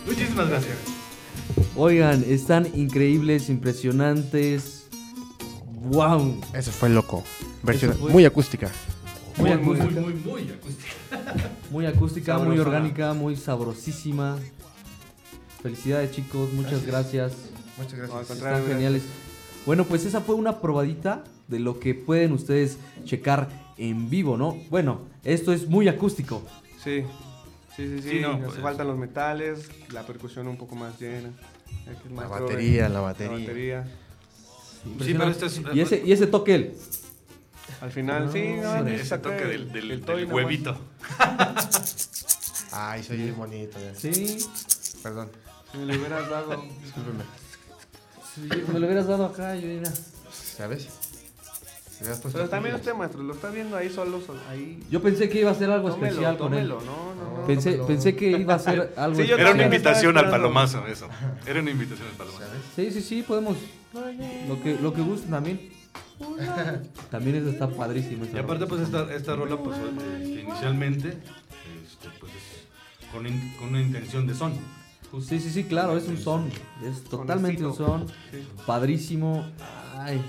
[0.06, 0.78] Muchísimas gracias.
[1.76, 4.88] Oigan, están increíbles, impresionantes.
[5.84, 6.42] ¡Wow!
[6.54, 7.24] Eso fue loco.
[7.64, 8.70] Versión muy acústica.
[9.38, 10.02] Muy, muy, acústica.
[10.02, 10.88] Muy, muy, acústica.
[11.70, 14.38] Muy acústica, muy orgánica, muy sabrosísima.
[15.62, 16.52] Felicidades, chicos.
[16.54, 17.34] Muchas gracias.
[17.78, 18.32] Muchas gracias.
[18.32, 19.04] Están geniales.
[19.66, 24.58] Bueno, pues esa fue una probadita de lo que pueden ustedes checar en vivo, ¿no?
[24.72, 26.42] Bueno, esto es muy acústico.
[26.84, 27.04] Sí,
[27.76, 28.10] sí, sí, sí.
[28.10, 28.60] Sí, no, hace pues.
[28.62, 31.30] faltan los metales, la percusión un poco más llena.
[31.88, 33.38] Aquí el La batería, la batería.
[33.40, 33.88] batería.
[34.84, 35.62] Sí, pero este es.
[35.74, 36.76] Y ese, y ese toque él.
[37.82, 40.44] Al final, sí, no, Ese toque el- del, del- el toy del nomás.
[40.46, 40.78] huevito.
[42.72, 43.78] Ay, soy bonito.
[43.80, 43.94] ya.
[43.96, 44.38] Sí.
[45.04, 45.30] Perdón.
[45.72, 46.64] Si me lo hubieras dado.
[46.84, 47.24] Discúlpeme.
[48.36, 48.42] Si
[48.72, 49.92] me lo hubieras dado acá, yo era.
[50.32, 50.88] ¿Sabes?
[52.34, 54.84] Pero también usted, maestro, lo está viendo ahí solo, sol- ahí.
[54.90, 56.68] Yo pensé que iba a ser algo Tómelo, especial con él.
[56.70, 57.46] tómelo, no, no, no.
[57.48, 57.88] Pensé, tómelo.
[57.88, 59.40] pensé que iba a ser algo Sí, especial.
[59.40, 61.08] Era una invitación al palomazo, eso.
[61.46, 62.44] Era una invitación al palomazo.
[62.76, 63.58] Sí, sí, sí, podemos.
[64.48, 65.70] Lo que, lo que gusten también.
[67.10, 68.26] También eso está padrísimo.
[68.32, 73.70] Y aparte, pues esta, esta rola, pues este, inicialmente, este, pues es con, in- con
[73.70, 74.54] una intención de son.
[75.28, 76.50] Sí, sí, sí, claro, es un son.
[76.86, 78.06] Es totalmente un son.
[78.66, 79.46] Padrísimo.
[79.98, 80.22] Ay.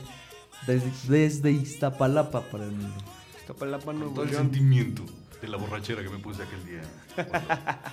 [0.67, 2.95] Desde, desde Iztapalapa para el mundo.
[3.41, 5.03] Iztapalapa, Nuevo Todo el sentimiento
[5.41, 6.83] de la borrachera que me puse aquel día.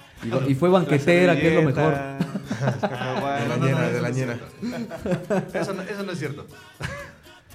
[0.49, 1.93] Y, fue banquetera, que es lo mejor.
[2.59, 5.55] De la ñera, de la eso no es.
[5.55, 6.45] Eso no, eso no es cierto.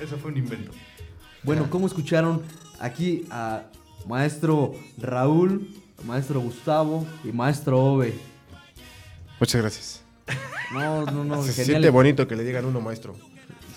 [0.01, 0.73] Eso fue un invento.
[1.43, 2.41] Bueno, ¿cómo escucharon
[2.81, 3.65] aquí a
[4.09, 5.69] maestro Raúl,
[6.07, 8.15] maestro Gustavo y maestro Ove?
[9.39, 10.05] Muchas gracias.
[10.73, 11.67] No, no, no, Se genial.
[11.67, 13.15] siente bonito que le digan uno maestro.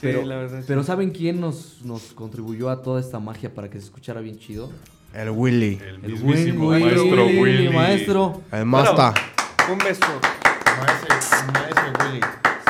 [0.02, 0.66] Pero, la verdad, sí.
[0.68, 4.38] pero ¿saben quién nos, nos contribuyó a toda esta magia para que se escuchara bien
[4.38, 4.70] chido?
[5.14, 5.80] El Willy.
[5.82, 7.70] El, El mismísimo Willy, maestro Willy, Willy.
[7.70, 8.42] maestro.
[8.52, 9.14] El Masta.
[9.72, 10.02] Un beso.
[10.80, 12.22] Maestro, maestro Willy.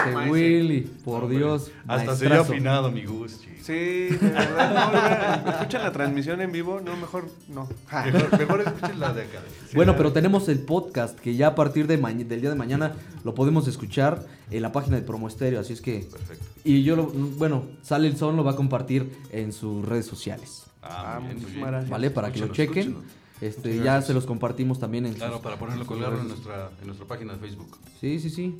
[0.06, 0.32] Maestro.
[0.32, 1.72] Willy, por Dios.
[1.88, 2.52] Hasta se maestrazo.
[2.54, 3.48] afinado mi Gusti.
[3.62, 7.68] Sí, de verdad, no, escuchan la transmisión en vivo, no, mejor no.
[8.06, 9.40] Mejor, mejor escuchen la de acá.
[9.74, 12.94] Bueno, pero tenemos el podcast que ya a partir de del día de mañana
[13.26, 16.08] lo podemos escuchar en la página de Promo Estéreo, así es que...
[16.10, 16.46] Perfecto.
[16.64, 20.64] Y yo, lo, bueno, Sale el Son lo va a compartir en sus redes sociales,
[20.82, 21.90] Ah, Ah, bien, muy bien.
[21.90, 22.10] ¿vale?
[22.10, 22.96] Para que lo chequen.
[23.42, 26.88] Este, ya se los compartimos también en Claro, sus- para ponerlo, colgarlo en nuestra, en
[26.88, 27.78] nuestra página de Facebook.
[28.02, 28.58] Sí, sí, sí.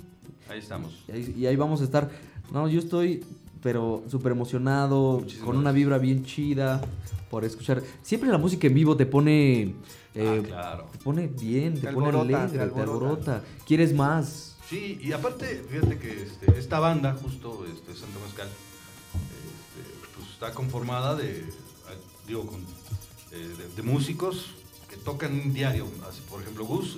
[0.50, 1.04] Ahí estamos.
[1.08, 2.10] Y ahí, y ahí vamos a estar.
[2.52, 3.24] No, yo estoy,
[3.64, 6.82] pero súper emocionado, Muchísimas con una vibra bien chida
[7.30, 7.82] por escuchar.
[8.04, 9.74] Siempre la música en vivo te pone...
[10.16, 10.86] eh, ah, claro.
[10.92, 12.92] Te pone bien, te, Te pone alborota, alegre, te te alborota.
[12.94, 13.44] alborota.
[13.66, 14.56] ¿Quieres más?
[14.70, 18.48] Sí, y aparte, fíjate que este, esta banda, justo este, Santo Mezcal,
[19.14, 21.46] este, pues está conformada de,
[22.28, 22.60] digo, con,
[23.32, 24.54] eh, de, de músicos
[24.90, 25.86] que tocan diario.
[26.30, 26.98] Por ejemplo, Gus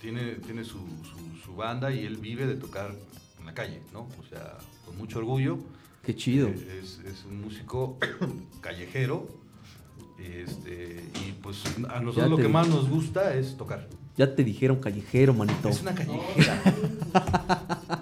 [0.00, 2.94] tiene, tiene su, su- su banda y él vive de tocar
[3.40, 4.00] en la calle, ¿no?
[4.20, 5.58] O sea, con mucho orgullo.
[6.04, 6.48] Qué chido.
[6.48, 7.98] Eh, Es, es un músico
[8.60, 9.26] callejero.
[10.18, 13.88] Este, y pues a nosotros Ya lo te que más nos gusta es tocar.
[14.16, 15.68] Ya te dijeron callejero, manito.
[15.68, 16.62] Es una callejera.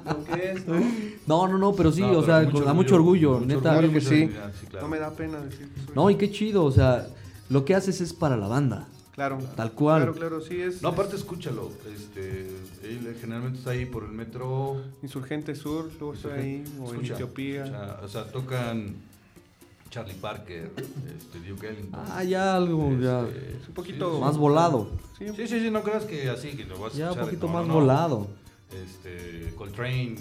[0.05, 0.80] Lo que es, ¿no?
[1.26, 3.72] No, no, pero sí, No, o pero sea, mucho con- a mucho orgullo, mucho neta.
[3.78, 4.28] Orgullo, que sí.
[4.61, 4.87] sí, claro.
[4.87, 5.95] No me da pena decir que soy.
[5.95, 7.07] No, y qué chido, o sea,
[7.49, 9.38] lo que haces es para la banda, Claro.
[9.56, 10.02] tal cual.
[10.02, 10.80] Claro, claro, sí es.
[10.82, 11.70] No, aparte escúchalo.
[11.94, 12.48] Este,
[12.82, 14.80] él generalmente está ahí por el metro.
[15.02, 17.64] Insurgente Sur, luego estoy ahí, o en Etiopía.
[17.64, 18.94] escucha, o sea, tocan
[19.90, 22.00] Charlie Parker, este, Duke Ellington.
[22.10, 23.20] Ah, ya algo, ya.
[23.28, 24.88] Este, un poquito- Más volado.
[25.18, 27.24] Sí, Sí, sí, no creas que así, que lo vas a Ya un escuchar.
[27.26, 27.74] poquito no, más no.
[27.74, 28.26] volado.
[28.72, 30.16] Este, Coltrane.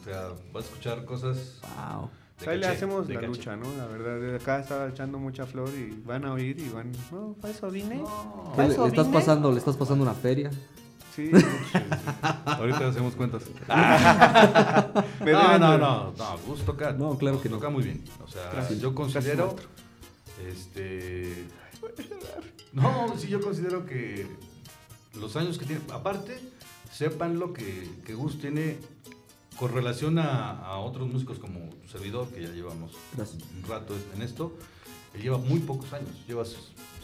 [0.00, 1.58] O sea, vas a escuchar cosas.
[1.62, 2.10] Wow.
[2.44, 3.26] De Ahí le hacemos la caché.
[3.26, 3.64] lucha, ¿no?
[3.76, 6.92] La verdad, de acá estaba echando mucha flor y van a oír y van.
[7.10, 7.96] No, para eso vine.
[7.98, 9.18] ¿Qué ¿Para le, eso le estás vine?
[9.18, 10.50] pasando, le estás pasando una feria.
[11.14, 11.30] Sí.
[12.46, 13.42] Ahorita hacemos cuentas.
[15.24, 16.92] No, no, no, no, Gus toca.
[16.92, 17.56] No, claro que no.
[17.56, 18.02] Toca muy bien.
[18.24, 18.80] O sea, Gracias.
[18.80, 19.54] yo considero.
[20.48, 21.44] Este.
[22.72, 24.26] No, sí, yo considero que
[25.18, 25.82] los años que tiene.
[25.92, 26.40] Aparte,
[26.92, 28.78] sepan lo que, que Gus tiene
[29.58, 33.42] con relación a, a otros músicos como tu servidor, que ya llevamos Gracias.
[33.56, 34.52] un rato en esto.
[35.14, 36.08] Él lleva muy pocos años.
[36.26, 36.54] ¿Llevas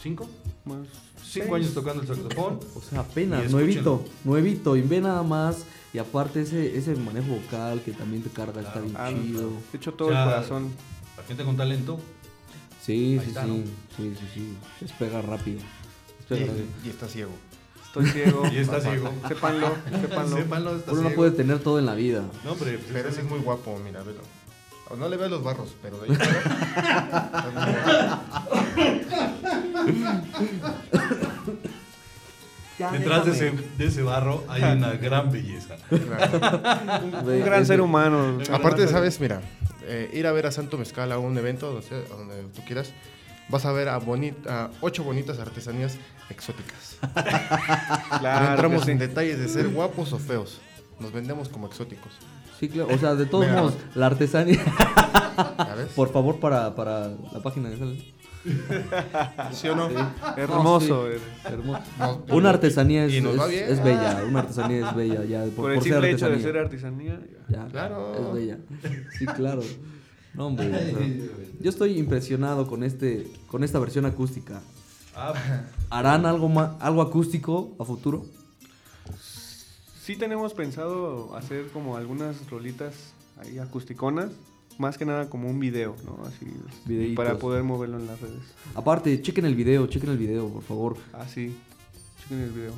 [0.01, 0.27] cinco?
[0.65, 0.79] Más
[1.23, 1.53] Cinco seis.
[1.53, 2.59] años tocando el saxofón.
[2.75, 5.63] O sea, apenas, nuevito, nuevito, y ve nada más.
[5.93, 8.95] Y aparte ese, ese manejo vocal que también te carga está bien
[9.27, 9.49] chido.
[9.71, 10.71] De hecho, todo O sea, el corazón.
[11.17, 11.99] La gente con talento.
[12.81, 13.55] Sí, sí, está, sí, ¿no?
[13.97, 14.57] sí, sí, sí.
[14.81, 15.59] Despega rápido.
[16.29, 16.53] Y, rápido.
[16.85, 17.31] y está ciego.
[17.89, 18.43] Estoy ciego.
[18.53, 19.11] Y está ciego.
[19.27, 20.37] Sépanlo, sépanlo.
[20.37, 21.15] Sépanlo, está Uno no ciego.
[21.15, 22.23] puede tener todo en la vida.
[22.43, 24.21] No, hombre, pues, Pero ese es muy guapo, mira, velo.
[24.89, 26.17] O No le veo los barros, pero de ahí.
[32.77, 35.75] Ya, Detrás de ese, de ese barro hay una gran belleza.
[35.91, 38.37] Un gran ser humano.
[38.51, 39.19] Aparte, ¿sabes?
[39.19, 39.41] Mira,
[39.83, 42.93] eh, ir a ver a Santo Mezcal a un evento, donde, donde tú quieras,
[43.49, 45.97] vas a ver a, boni- a ocho bonitas artesanías
[46.29, 46.97] exóticas.
[48.19, 48.91] Claro no entramos que sí.
[48.91, 50.59] en detalles de ser guapos o feos.
[50.99, 52.11] Nos vendemos como exóticos.
[52.59, 52.93] Sí, claro.
[52.93, 54.59] O sea, de todos modos, la artesanía.
[55.77, 55.87] ves?
[55.95, 58.13] Por favor, para, para la página de Sale.
[59.53, 59.89] ¿Sí o no?
[60.35, 61.07] Hermoso, sí.
[61.09, 61.21] eres.
[61.45, 61.81] Hermoso.
[61.97, 63.23] No, Una artesanía es, es-
[63.69, 64.23] es bella.
[64.27, 65.23] Una artesanía es bella.
[65.23, 67.19] Ya, por, Por el por ser simple hecho de ser artesanía.
[67.47, 68.13] Ya, Claro.
[68.27, 68.57] Es bella.
[69.17, 69.61] Sí, claro.
[70.33, 71.29] No, hombre.
[71.59, 74.61] yo estoy impresionado con este con esta versión acústica.
[75.15, 75.33] Ah,
[75.89, 78.25] ¿Harán algo más, algo acústico a futuro?
[80.01, 82.93] Sí tenemos pensado hacer como algunas rolitas
[83.39, 84.31] ahí acusticonas,
[84.77, 86.25] más que nada como un video, ¿no?
[86.25, 86.47] Así
[86.85, 87.15] Videitos.
[87.15, 88.41] para poder moverlo en las redes.
[88.75, 90.97] Aparte, chequen el video, chequen el video, por favor.
[91.13, 91.55] Ah, sí.
[92.23, 92.73] Chequen el video.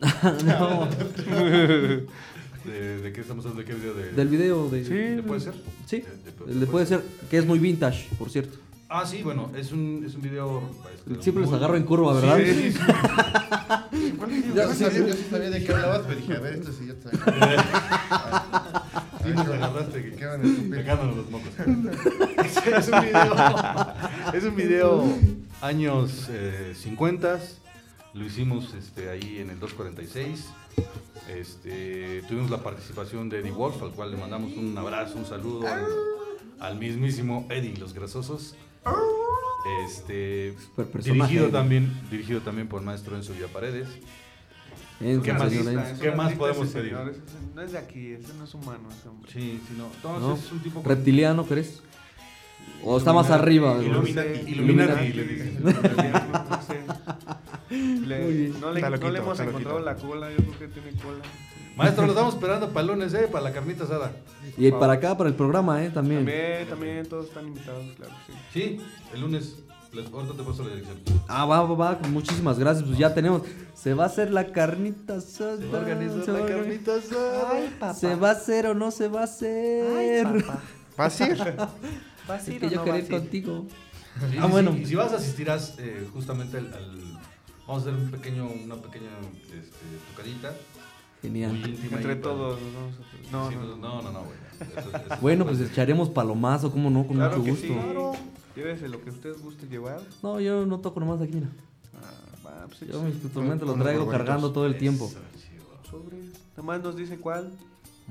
[0.46, 0.88] no.
[2.64, 3.62] ¿De, de qué estamos hablando?
[3.62, 3.94] ¿De qué video?
[3.94, 4.82] De, Del video de.
[4.84, 5.54] ¿De puede ser?
[5.86, 6.02] Sí.
[6.48, 8.58] El de puede ser, que es muy vintage, por cierto.
[8.88, 10.62] Ah, sí, bueno, es un, es un video.
[11.08, 12.38] este, Siempre los muy- agarro en curva, ¿verdad?
[12.38, 12.78] Sí, sí, sí.
[14.54, 16.86] Yo sí sabía, yo sí sabía de qué hablabas, pero dije, a ver, esto sí
[16.86, 16.94] ya
[19.18, 20.70] te Sí, nos agarraste que ¿Qué van a escupir?
[20.70, 21.48] pegándonos los mocos.
[22.44, 23.34] es, es un video.
[24.34, 25.04] Es un video
[25.60, 27.38] años eh, 50.
[28.14, 30.46] Lo hicimos este, ahí en el 246.
[31.28, 35.66] Este, tuvimos la participación de Eddie Wolf, al cual le mandamos un abrazo, un saludo
[35.66, 35.84] al,
[36.60, 38.54] al mismísimo Eddie Los Grasosos.
[39.86, 40.54] Este,
[41.02, 43.88] dirigido también, dirigido también por maestro Enzo Villaparedes.
[45.00, 45.52] Enzo, ¿Qué más,
[46.00, 46.90] ¿Qué más podemos pedir?
[46.90, 47.14] señor,
[47.54, 49.32] no es de aquí, ese no es humano, ese hombre.
[49.32, 49.84] Sí, sí, no.
[50.02, 50.16] ¿No?
[50.18, 51.82] Entonces es un tipo con- ¿Reptiliano crees?
[52.84, 53.76] ¿O está más arriba?
[53.82, 54.50] Illuminati.
[54.50, 55.12] Illuminati.
[55.60, 55.70] No.
[58.06, 58.76] Le- no
[59.16, 61.22] hemos encontrado la cola, yo creo que tiene cola.
[61.76, 63.26] Maestro, lo estamos esperando para el lunes, ¿eh?
[63.30, 64.12] Para la carnita asada.
[64.56, 65.90] Y para acá, para el programa, ¿eh?
[65.90, 66.20] También.
[66.24, 68.32] También, también, todos están invitados, claro, sí.
[68.52, 68.80] Sí,
[69.12, 69.56] el lunes.
[69.92, 70.98] Les, ahorita te paso la dirección.
[71.28, 71.98] Ah, va, va, va.
[72.08, 72.84] Muchísimas gracias.
[72.84, 73.42] Pues ya tenemos.
[73.74, 75.56] Se va a hacer la carnita asada.
[75.56, 77.50] Se va a organizar se va la carnita asada.
[77.52, 77.94] Ay, papá.
[77.94, 79.86] ¿Se va a hacer o no se va a hacer?
[79.96, 80.60] Ay, papá.
[80.96, 81.38] ¿Vas a ir?
[82.28, 83.66] ¿Vas a Es que o yo no quería ir contigo.
[83.68, 84.72] Sí, Ah, sí, bueno.
[84.74, 84.82] sí.
[84.82, 87.18] Y si vas, asistirás eh, justamente al, al-
[87.66, 89.08] Vamos a hacer un pequeño, una pequeña
[89.46, 90.50] este, tocadita.
[90.50, 91.56] Muy Genial.
[91.68, 91.96] íntima.
[91.96, 93.32] Entre todos a...
[93.32, 94.02] No, Sí, no, no.
[94.02, 95.18] no, güey.
[95.22, 97.06] Bueno, pues echaremos palomazo, ¿cómo no?
[97.06, 98.14] Con Claro mucho que gusto.
[98.14, 98.20] sí.
[98.60, 100.00] Llévese lo que ustedes guste llevar.
[100.22, 101.48] No, yo no toco nomás aquí, mira.
[102.46, 103.06] Ah, pues Yo sí.
[103.06, 105.10] mi instrumento lo Unos traigo cargando todo el tiempo.
[105.90, 106.18] Sobre.
[106.18, 107.50] Nada más nos dice cuál.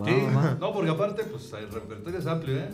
[0.02, 0.14] Va, Sí,
[0.60, 2.70] no, porque aparte, pues el repertorio es amplio, ¿eh?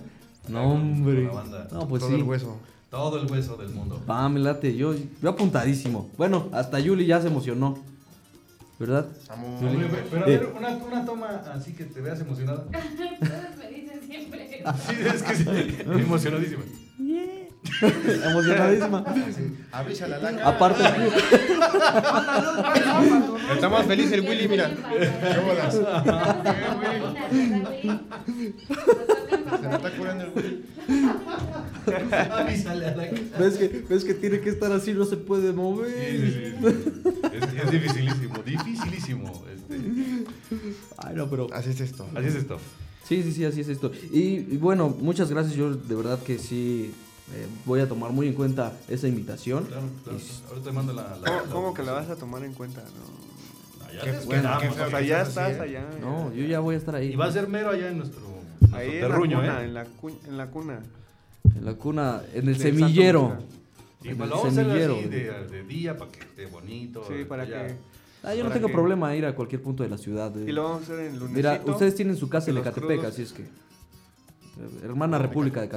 [0.50, 1.24] No, con hombre.
[1.26, 1.68] la banda.
[1.72, 2.16] No, pues Todo sí.
[2.18, 2.58] el hueso.
[2.90, 4.02] Todo el hueso del mundo.
[4.10, 4.76] Va, me late.
[4.76, 6.10] Yo, yo apuntadísimo.
[6.18, 7.78] Bueno, hasta Yuli ya se emocionó.
[8.80, 9.08] ¿Verdad?
[9.62, 9.76] Yuli.
[9.76, 12.64] Oye, pero a Eh, ver, una, una toma así que te veas emocionada.
[12.64, 14.64] Todos me dicen siempre.
[14.88, 16.64] Sí, es que sí, emocionadísima.
[17.82, 19.04] Emocionadísima.
[19.72, 20.48] Abrisa la laca.
[20.48, 20.84] Aparte,
[23.54, 24.72] Está más feliz el Willy, mira.
[24.72, 25.74] ¿Qué bolas?
[29.62, 30.66] Se me está curando el Willy.
[32.32, 33.08] Avísale a la
[33.40, 35.92] ¿ves que, ves que tiene que estar así, no se puede mover.
[35.92, 36.56] Sí, sí, sí.
[37.34, 39.46] Es, es dificilísimo, dificilísimo.
[39.54, 39.76] Este.
[40.98, 41.48] Ay, no, pero.
[41.54, 42.08] Así es esto.
[42.16, 42.58] Así es esto.
[43.04, 43.92] Sí, sí, sí, así es esto.
[44.12, 45.56] Y, y bueno, muchas gracias.
[45.56, 46.94] Yo de verdad que sí
[47.36, 49.66] eh, voy a tomar muy en cuenta esa invitación.
[49.66, 50.20] Claro, claro.
[50.20, 51.04] Y- Ahorita te mando la.
[51.04, 52.82] la- ¿Cómo, la- cómo que la vas a tomar en cuenta?
[52.82, 53.86] No.
[53.88, 55.86] Allá Qué te bueno, qué O sea, ya estás así, allá.
[56.02, 57.14] No, yo ya voy a estar ahí.
[57.14, 58.22] Y va a ser mero allá en nuestro,
[58.60, 59.66] nuestro Ahí en la terruño, cuna, ¿eh?
[59.66, 60.80] en la, cu- en la cuna.
[61.56, 63.30] En la cuna, en el Del semillero.
[63.30, 63.46] Santo
[64.04, 64.96] Y En pues el lo vamos a hacer semillero.
[64.96, 67.04] así de, de día para que esté bonito.
[67.08, 67.76] Sí, para que...
[68.24, 70.36] Ah, yo no tengo que- problema ir a cualquier punto de la ciudad.
[70.38, 70.46] eh.
[70.48, 71.36] Y lo vamos a hacer en lunesito.
[71.36, 73.46] Mira, ustedes tienen su casa en los Ecatepec, crudos- así es que.
[74.60, 75.68] Eh, Hermana República de.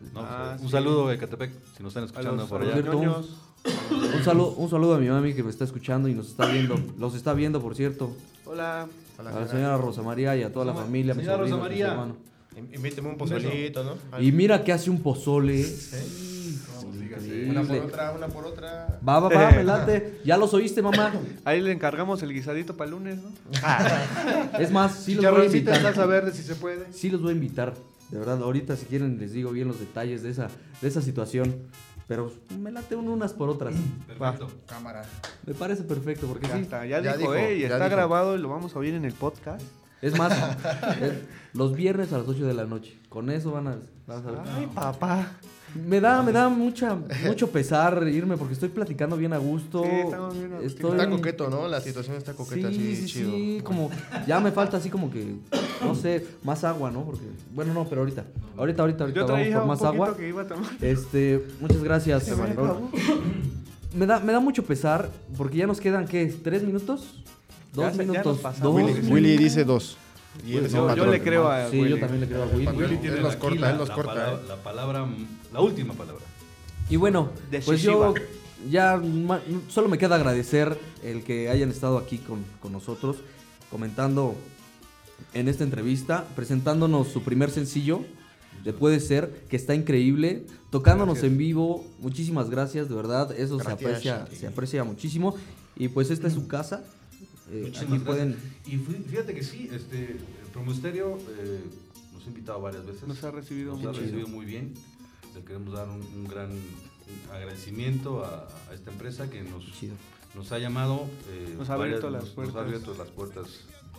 [0.00, 0.72] No, pues, Ah, un sí.
[0.72, 2.72] saludo de Catepec, si nos están A escuchando los, por a allá.
[2.74, 2.98] cierto.
[2.98, 6.76] Un saludo, un saludo a mi mami que me está escuchando y nos está viendo.
[6.98, 8.14] Los está viendo, por cierto.
[8.46, 8.86] Hola.
[9.18, 11.88] A la señora Rosa María y a toda la familia, señora Rosa María.
[11.92, 12.16] hermanos.
[12.56, 14.20] In- Invíteme un pozolito, ¿no?
[14.20, 15.64] Y mira que hace un pozole.
[17.00, 17.50] dígase.
[17.50, 18.98] Una por otra, una por otra.
[19.06, 20.20] Va, va, va, me late.
[20.24, 21.12] Ya los oíste, mamá.
[21.44, 23.30] Ahí le encargamos el guisadito para el lunes, ¿no?
[24.58, 25.82] Es más, sí los voy a invitar.
[25.82, 26.92] salsa verde si se puede.
[26.92, 27.74] Sí los voy a invitar.
[28.10, 30.48] De verdad, ahorita si quieren les digo bien los detalles de esa,
[30.80, 31.54] de esa situación.
[32.06, 33.74] Pero me late un- unas por otras.
[34.06, 34.48] Perfecto.
[34.66, 35.02] Cámara.
[35.46, 36.60] Me parece perfecto porque Ya sí.
[36.62, 37.96] está, ya, Ya dijo, dijo, eh, y ya está dijo.
[37.96, 39.60] grabado y lo vamos a oír en el podcast.
[40.00, 40.32] Es más,
[41.02, 41.12] es
[41.54, 42.98] los viernes a las 8 de la noche.
[43.10, 44.40] Con eso van a, van a saber.
[44.56, 45.32] Ay, papá.
[45.74, 46.96] Me da, me da mucha,
[47.26, 49.82] mucho pesar irme porque estoy platicando bien a gusto.
[49.84, 50.66] Sí, estamos bien a gusto.
[50.66, 51.68] Estoy- Está coqueto, ¿no?
[51.68, 53.30] La situación está coqueta, sí, así, sí, chido.
[53.30, 53.90] Sí, como
[54.26, 55.34] ya me falta así como que,
[55.82, 57.04] no sé, más agua, ¿no?
[57.04, 58.24] Porque, bueno, no, pero ahorita,
[58.56, 60.16] ahorita, ahorita, ahorita Yo vamos por más agua.
[60.16, 60.70] que iba a tomar.
[60.80, 62.24] Este, muchas gracias.
[62.24, 62.34] Se
[63.94, 66.26] me da, me da mucho pesar porque ya nos quedan, ¿qué?
[66.42, 67.22] ¿Tres minutos?
[67.72, 68.40] ¿Dos ya minutos?
[68.60, 68.74] ¿Dos?
[68.74, 69.96] Willy, Willy dice dos.
[70.46, 71.90] Y Yo- yo le creo a Sí, Willy.
[71.90, 72.66] yo también le creo a Willy.
[72.68, 74.12] Willy tiene él los corta, la- él los la corta.
[74.14, 74.48] palabra- ¿eh?
[74.48, 75.06] La palabra,
[75.52, 76.24] la última palabra.
[76.90, 78.14] Y bueno, De pues yo
[78.70, 79.00] ya
[79.68, 83.16] solo me queda agradecer el que hayan estado aquí con, con nosotros,
[83.70, 84.34] comentando
[85.34, 88.00] en esta entrevista, presentándonos su primer sencillo,
[88.64, 91.32] de Puede Ser, que está increíble, tocándonos Gracias.
[91.32, 91.84] en vivo.
[92.00, 94.36] Muchísimas gracias, de verdad, eso se Gracias, aprecia, Shanti.
[94.36, 95.36] se aprecia muchísimo.
[95.76, 96.82] Y pues esta es su casa.
[97.52, 98.36] Eh, aquí pueden...
[98.66, 100.16] Y fí- fíjate que sí, este,
[100.52, 101.60] Promosterio eh,
[102.12, 103.06] nos ha invitado varias veces.
[103.08, 104.02] Nos ha recibido Nos muy ha chido.
[104.04, 104.74] recibido muy bien.
[105.34, 106.50] Le queremos dar un, un gran
[107.32, 109.64] agradecimiento a, a esta empresa que nos,
[110.34, 111.06] nos ha llamado.
[111.30, 112.66] eh, Nos ha abierto varias- las nos- Nos ha puertas.
[112.66, 113.46] abierto las puertas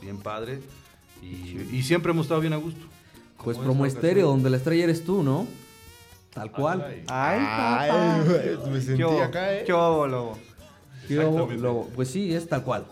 [0.01, 0.61] bien padre.
[1.21, 2.79] Y, y siempre hemos estado bien a gusto.
[3.43, 4.29] Pues Promo Estéreo, ocasión.
[4.37, 5.47] donde la estrella eres tú, ¿no?
[6.33, 6.83] Tal cual.
[6.85, 7.03] Ay.
[7.07, 8.21] Ay, Ay,
[8.57, 9.63] güey, me sentí acá, ¿eh?
[9.65, 10.37] ¿Qué hubo, lobo?
[11.09, 12.85] Luego, pues sí, es tal cual.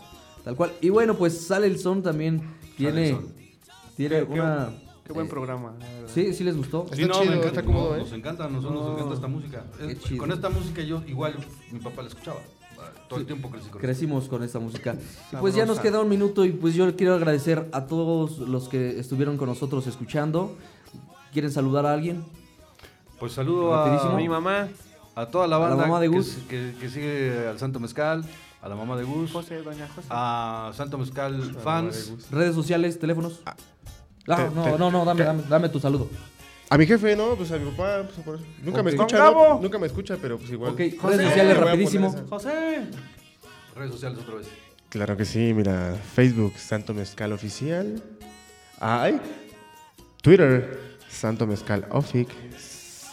[0.48, 0.72] Tal cual.
[0.80, 2.40] Y bueno, pues Sale el Son también
[2.78, 3.26] tiene, Son.
[3.98, 4.70] tiene Qué- una...
[5.04, 5.74] Qué buen eh, programa.
[6.06, 6.86] Sí, sí les gustó.
[6.94, 7.98] Sí, Está no, chido, me encanta, está cómodo, no, ¿eh?
[7.98, 9.64] Nos encanta, a nosotros nos encanta esta música.
[9.78, 10.18] Qué Es- chido.
[10.20, 11.34] con esta música yo igual
[11.70, 12.38] mi papá la escuchaba.
[13.10, 14.96] Todo el tiempo crecí con Crecimos con esta música.
[15.32, 18.70] Y pues ya nos queda un minuto y pues yo quiero agradecer a todos los
[18.70, 20.56] que estuvieron con nosotros escuchando.
[21.34, 22.24] ¿Quieren saludar a alguien?
[23.20, 24.16] Pues saludo a.
[24.16, 24.68] Mi mamá,
[25.14, 26.28] a toda la A la banda mamá de que Gus.
[26.38, 28.24] s- que, que sigue al Santo Mezcal,
[28.62, 30.08] a la mamá de Gus, José, doña José.
[30.10, 32.12] a Santo Mezcal fans.
[32.30, 33.40] Redes sociales, teléfonos.
[33.46, 33.54] Ah,
[34.24, 36.08] te- no, te- no, no, dame, dame, dame tu saludo.
[36.70, 37.34] A mi jefe, ¿no?
[37.34, 38.44] Pues a mi papá, pues por eso.
[38.62, 39.16] Nunca me escucha.
[39.30, 39.58] ¿no?
[39.60, 40.72] Nunca me escucha, pero pues igual.
[40.72, 42.14] Ok, redes José, sociales a poner rapidísimo.
[42.28, 42.50] José.
[43.74, 44.48] Redes sociales otra vez.
[44.90, 48.02] Claro que sí, mira, Facebook Santo Mezcal Oficial.
[48.80, 49.20] Ay.
[50.22, 52.28] Twitter Santo Mezcal Ofic.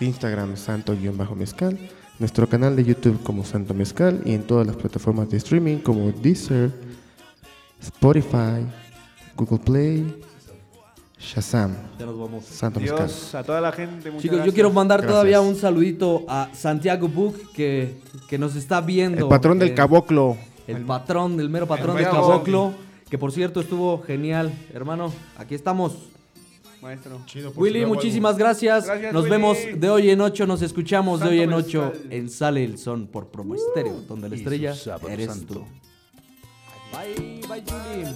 [0.01, 1.79] Instagram Santo-Mezcal.
[2.18, 6.11] Nuestro canal de YouTube como Santo Mezcal y en todas las plataformas de streaming como
[6.13, 6.72] Deezer,
[7.82, 8.66] Spotify,
[9.36, 10.22] Google Play,
[11.20, 11.76] Shazam.
[11.99, 12.45] Ya nos vamos.
[12.45, 13.07] Santo Mezcal.
[13.07, 14.53] Dios, a toda la gente, muchas Chicos, yo gracias.
[14.55, 15.11] quiero mandar Gracias.
[15.13, 17.97] todavía un saludito a Santiago Book que,
[18.30, 19.24] que nos está viendo.
[19.24, 20.38] El patrón del caboclo.
[20.68, 22.74] El patrón, el mero patrón El del caboclo.
[23.09, 24.53] Que por cierto estuvo genial.
[24.74, 25.97] Hermano, aquí estamos.
[26.86, 27.19] Maestro.
[27.25, 28.86] Chido por Willy, muchísimas gracias.
[28.86, 29.31] Gracias, Nos Willy.
[29.31, 30.45] vemos de hoy en ocho.
[30.45, 34.36] Nos escuchamos de hoy en ocho en Sale el Son por Promo Estéreo, donde la
[34.36, 34.75] estrella
[35.09, 35.53] eres santo.
[35.55, 35.65] tú.
[36.91, 38.13] Bye, bye, Julie.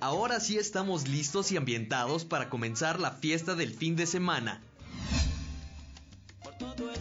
[0.00, 4.60] Ahora sí estamos listos y ambientados para comenzar la fiesta del fin de semana.
[6.42, 6.98] Por todo el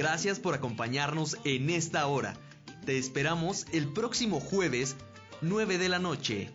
[0.00, 2.32] Gracias por acompañarnos en esta hora.
[2.86, 4.96] Te esperamos el próximo jueves,
[5.42, 6.50] 9 de la noche.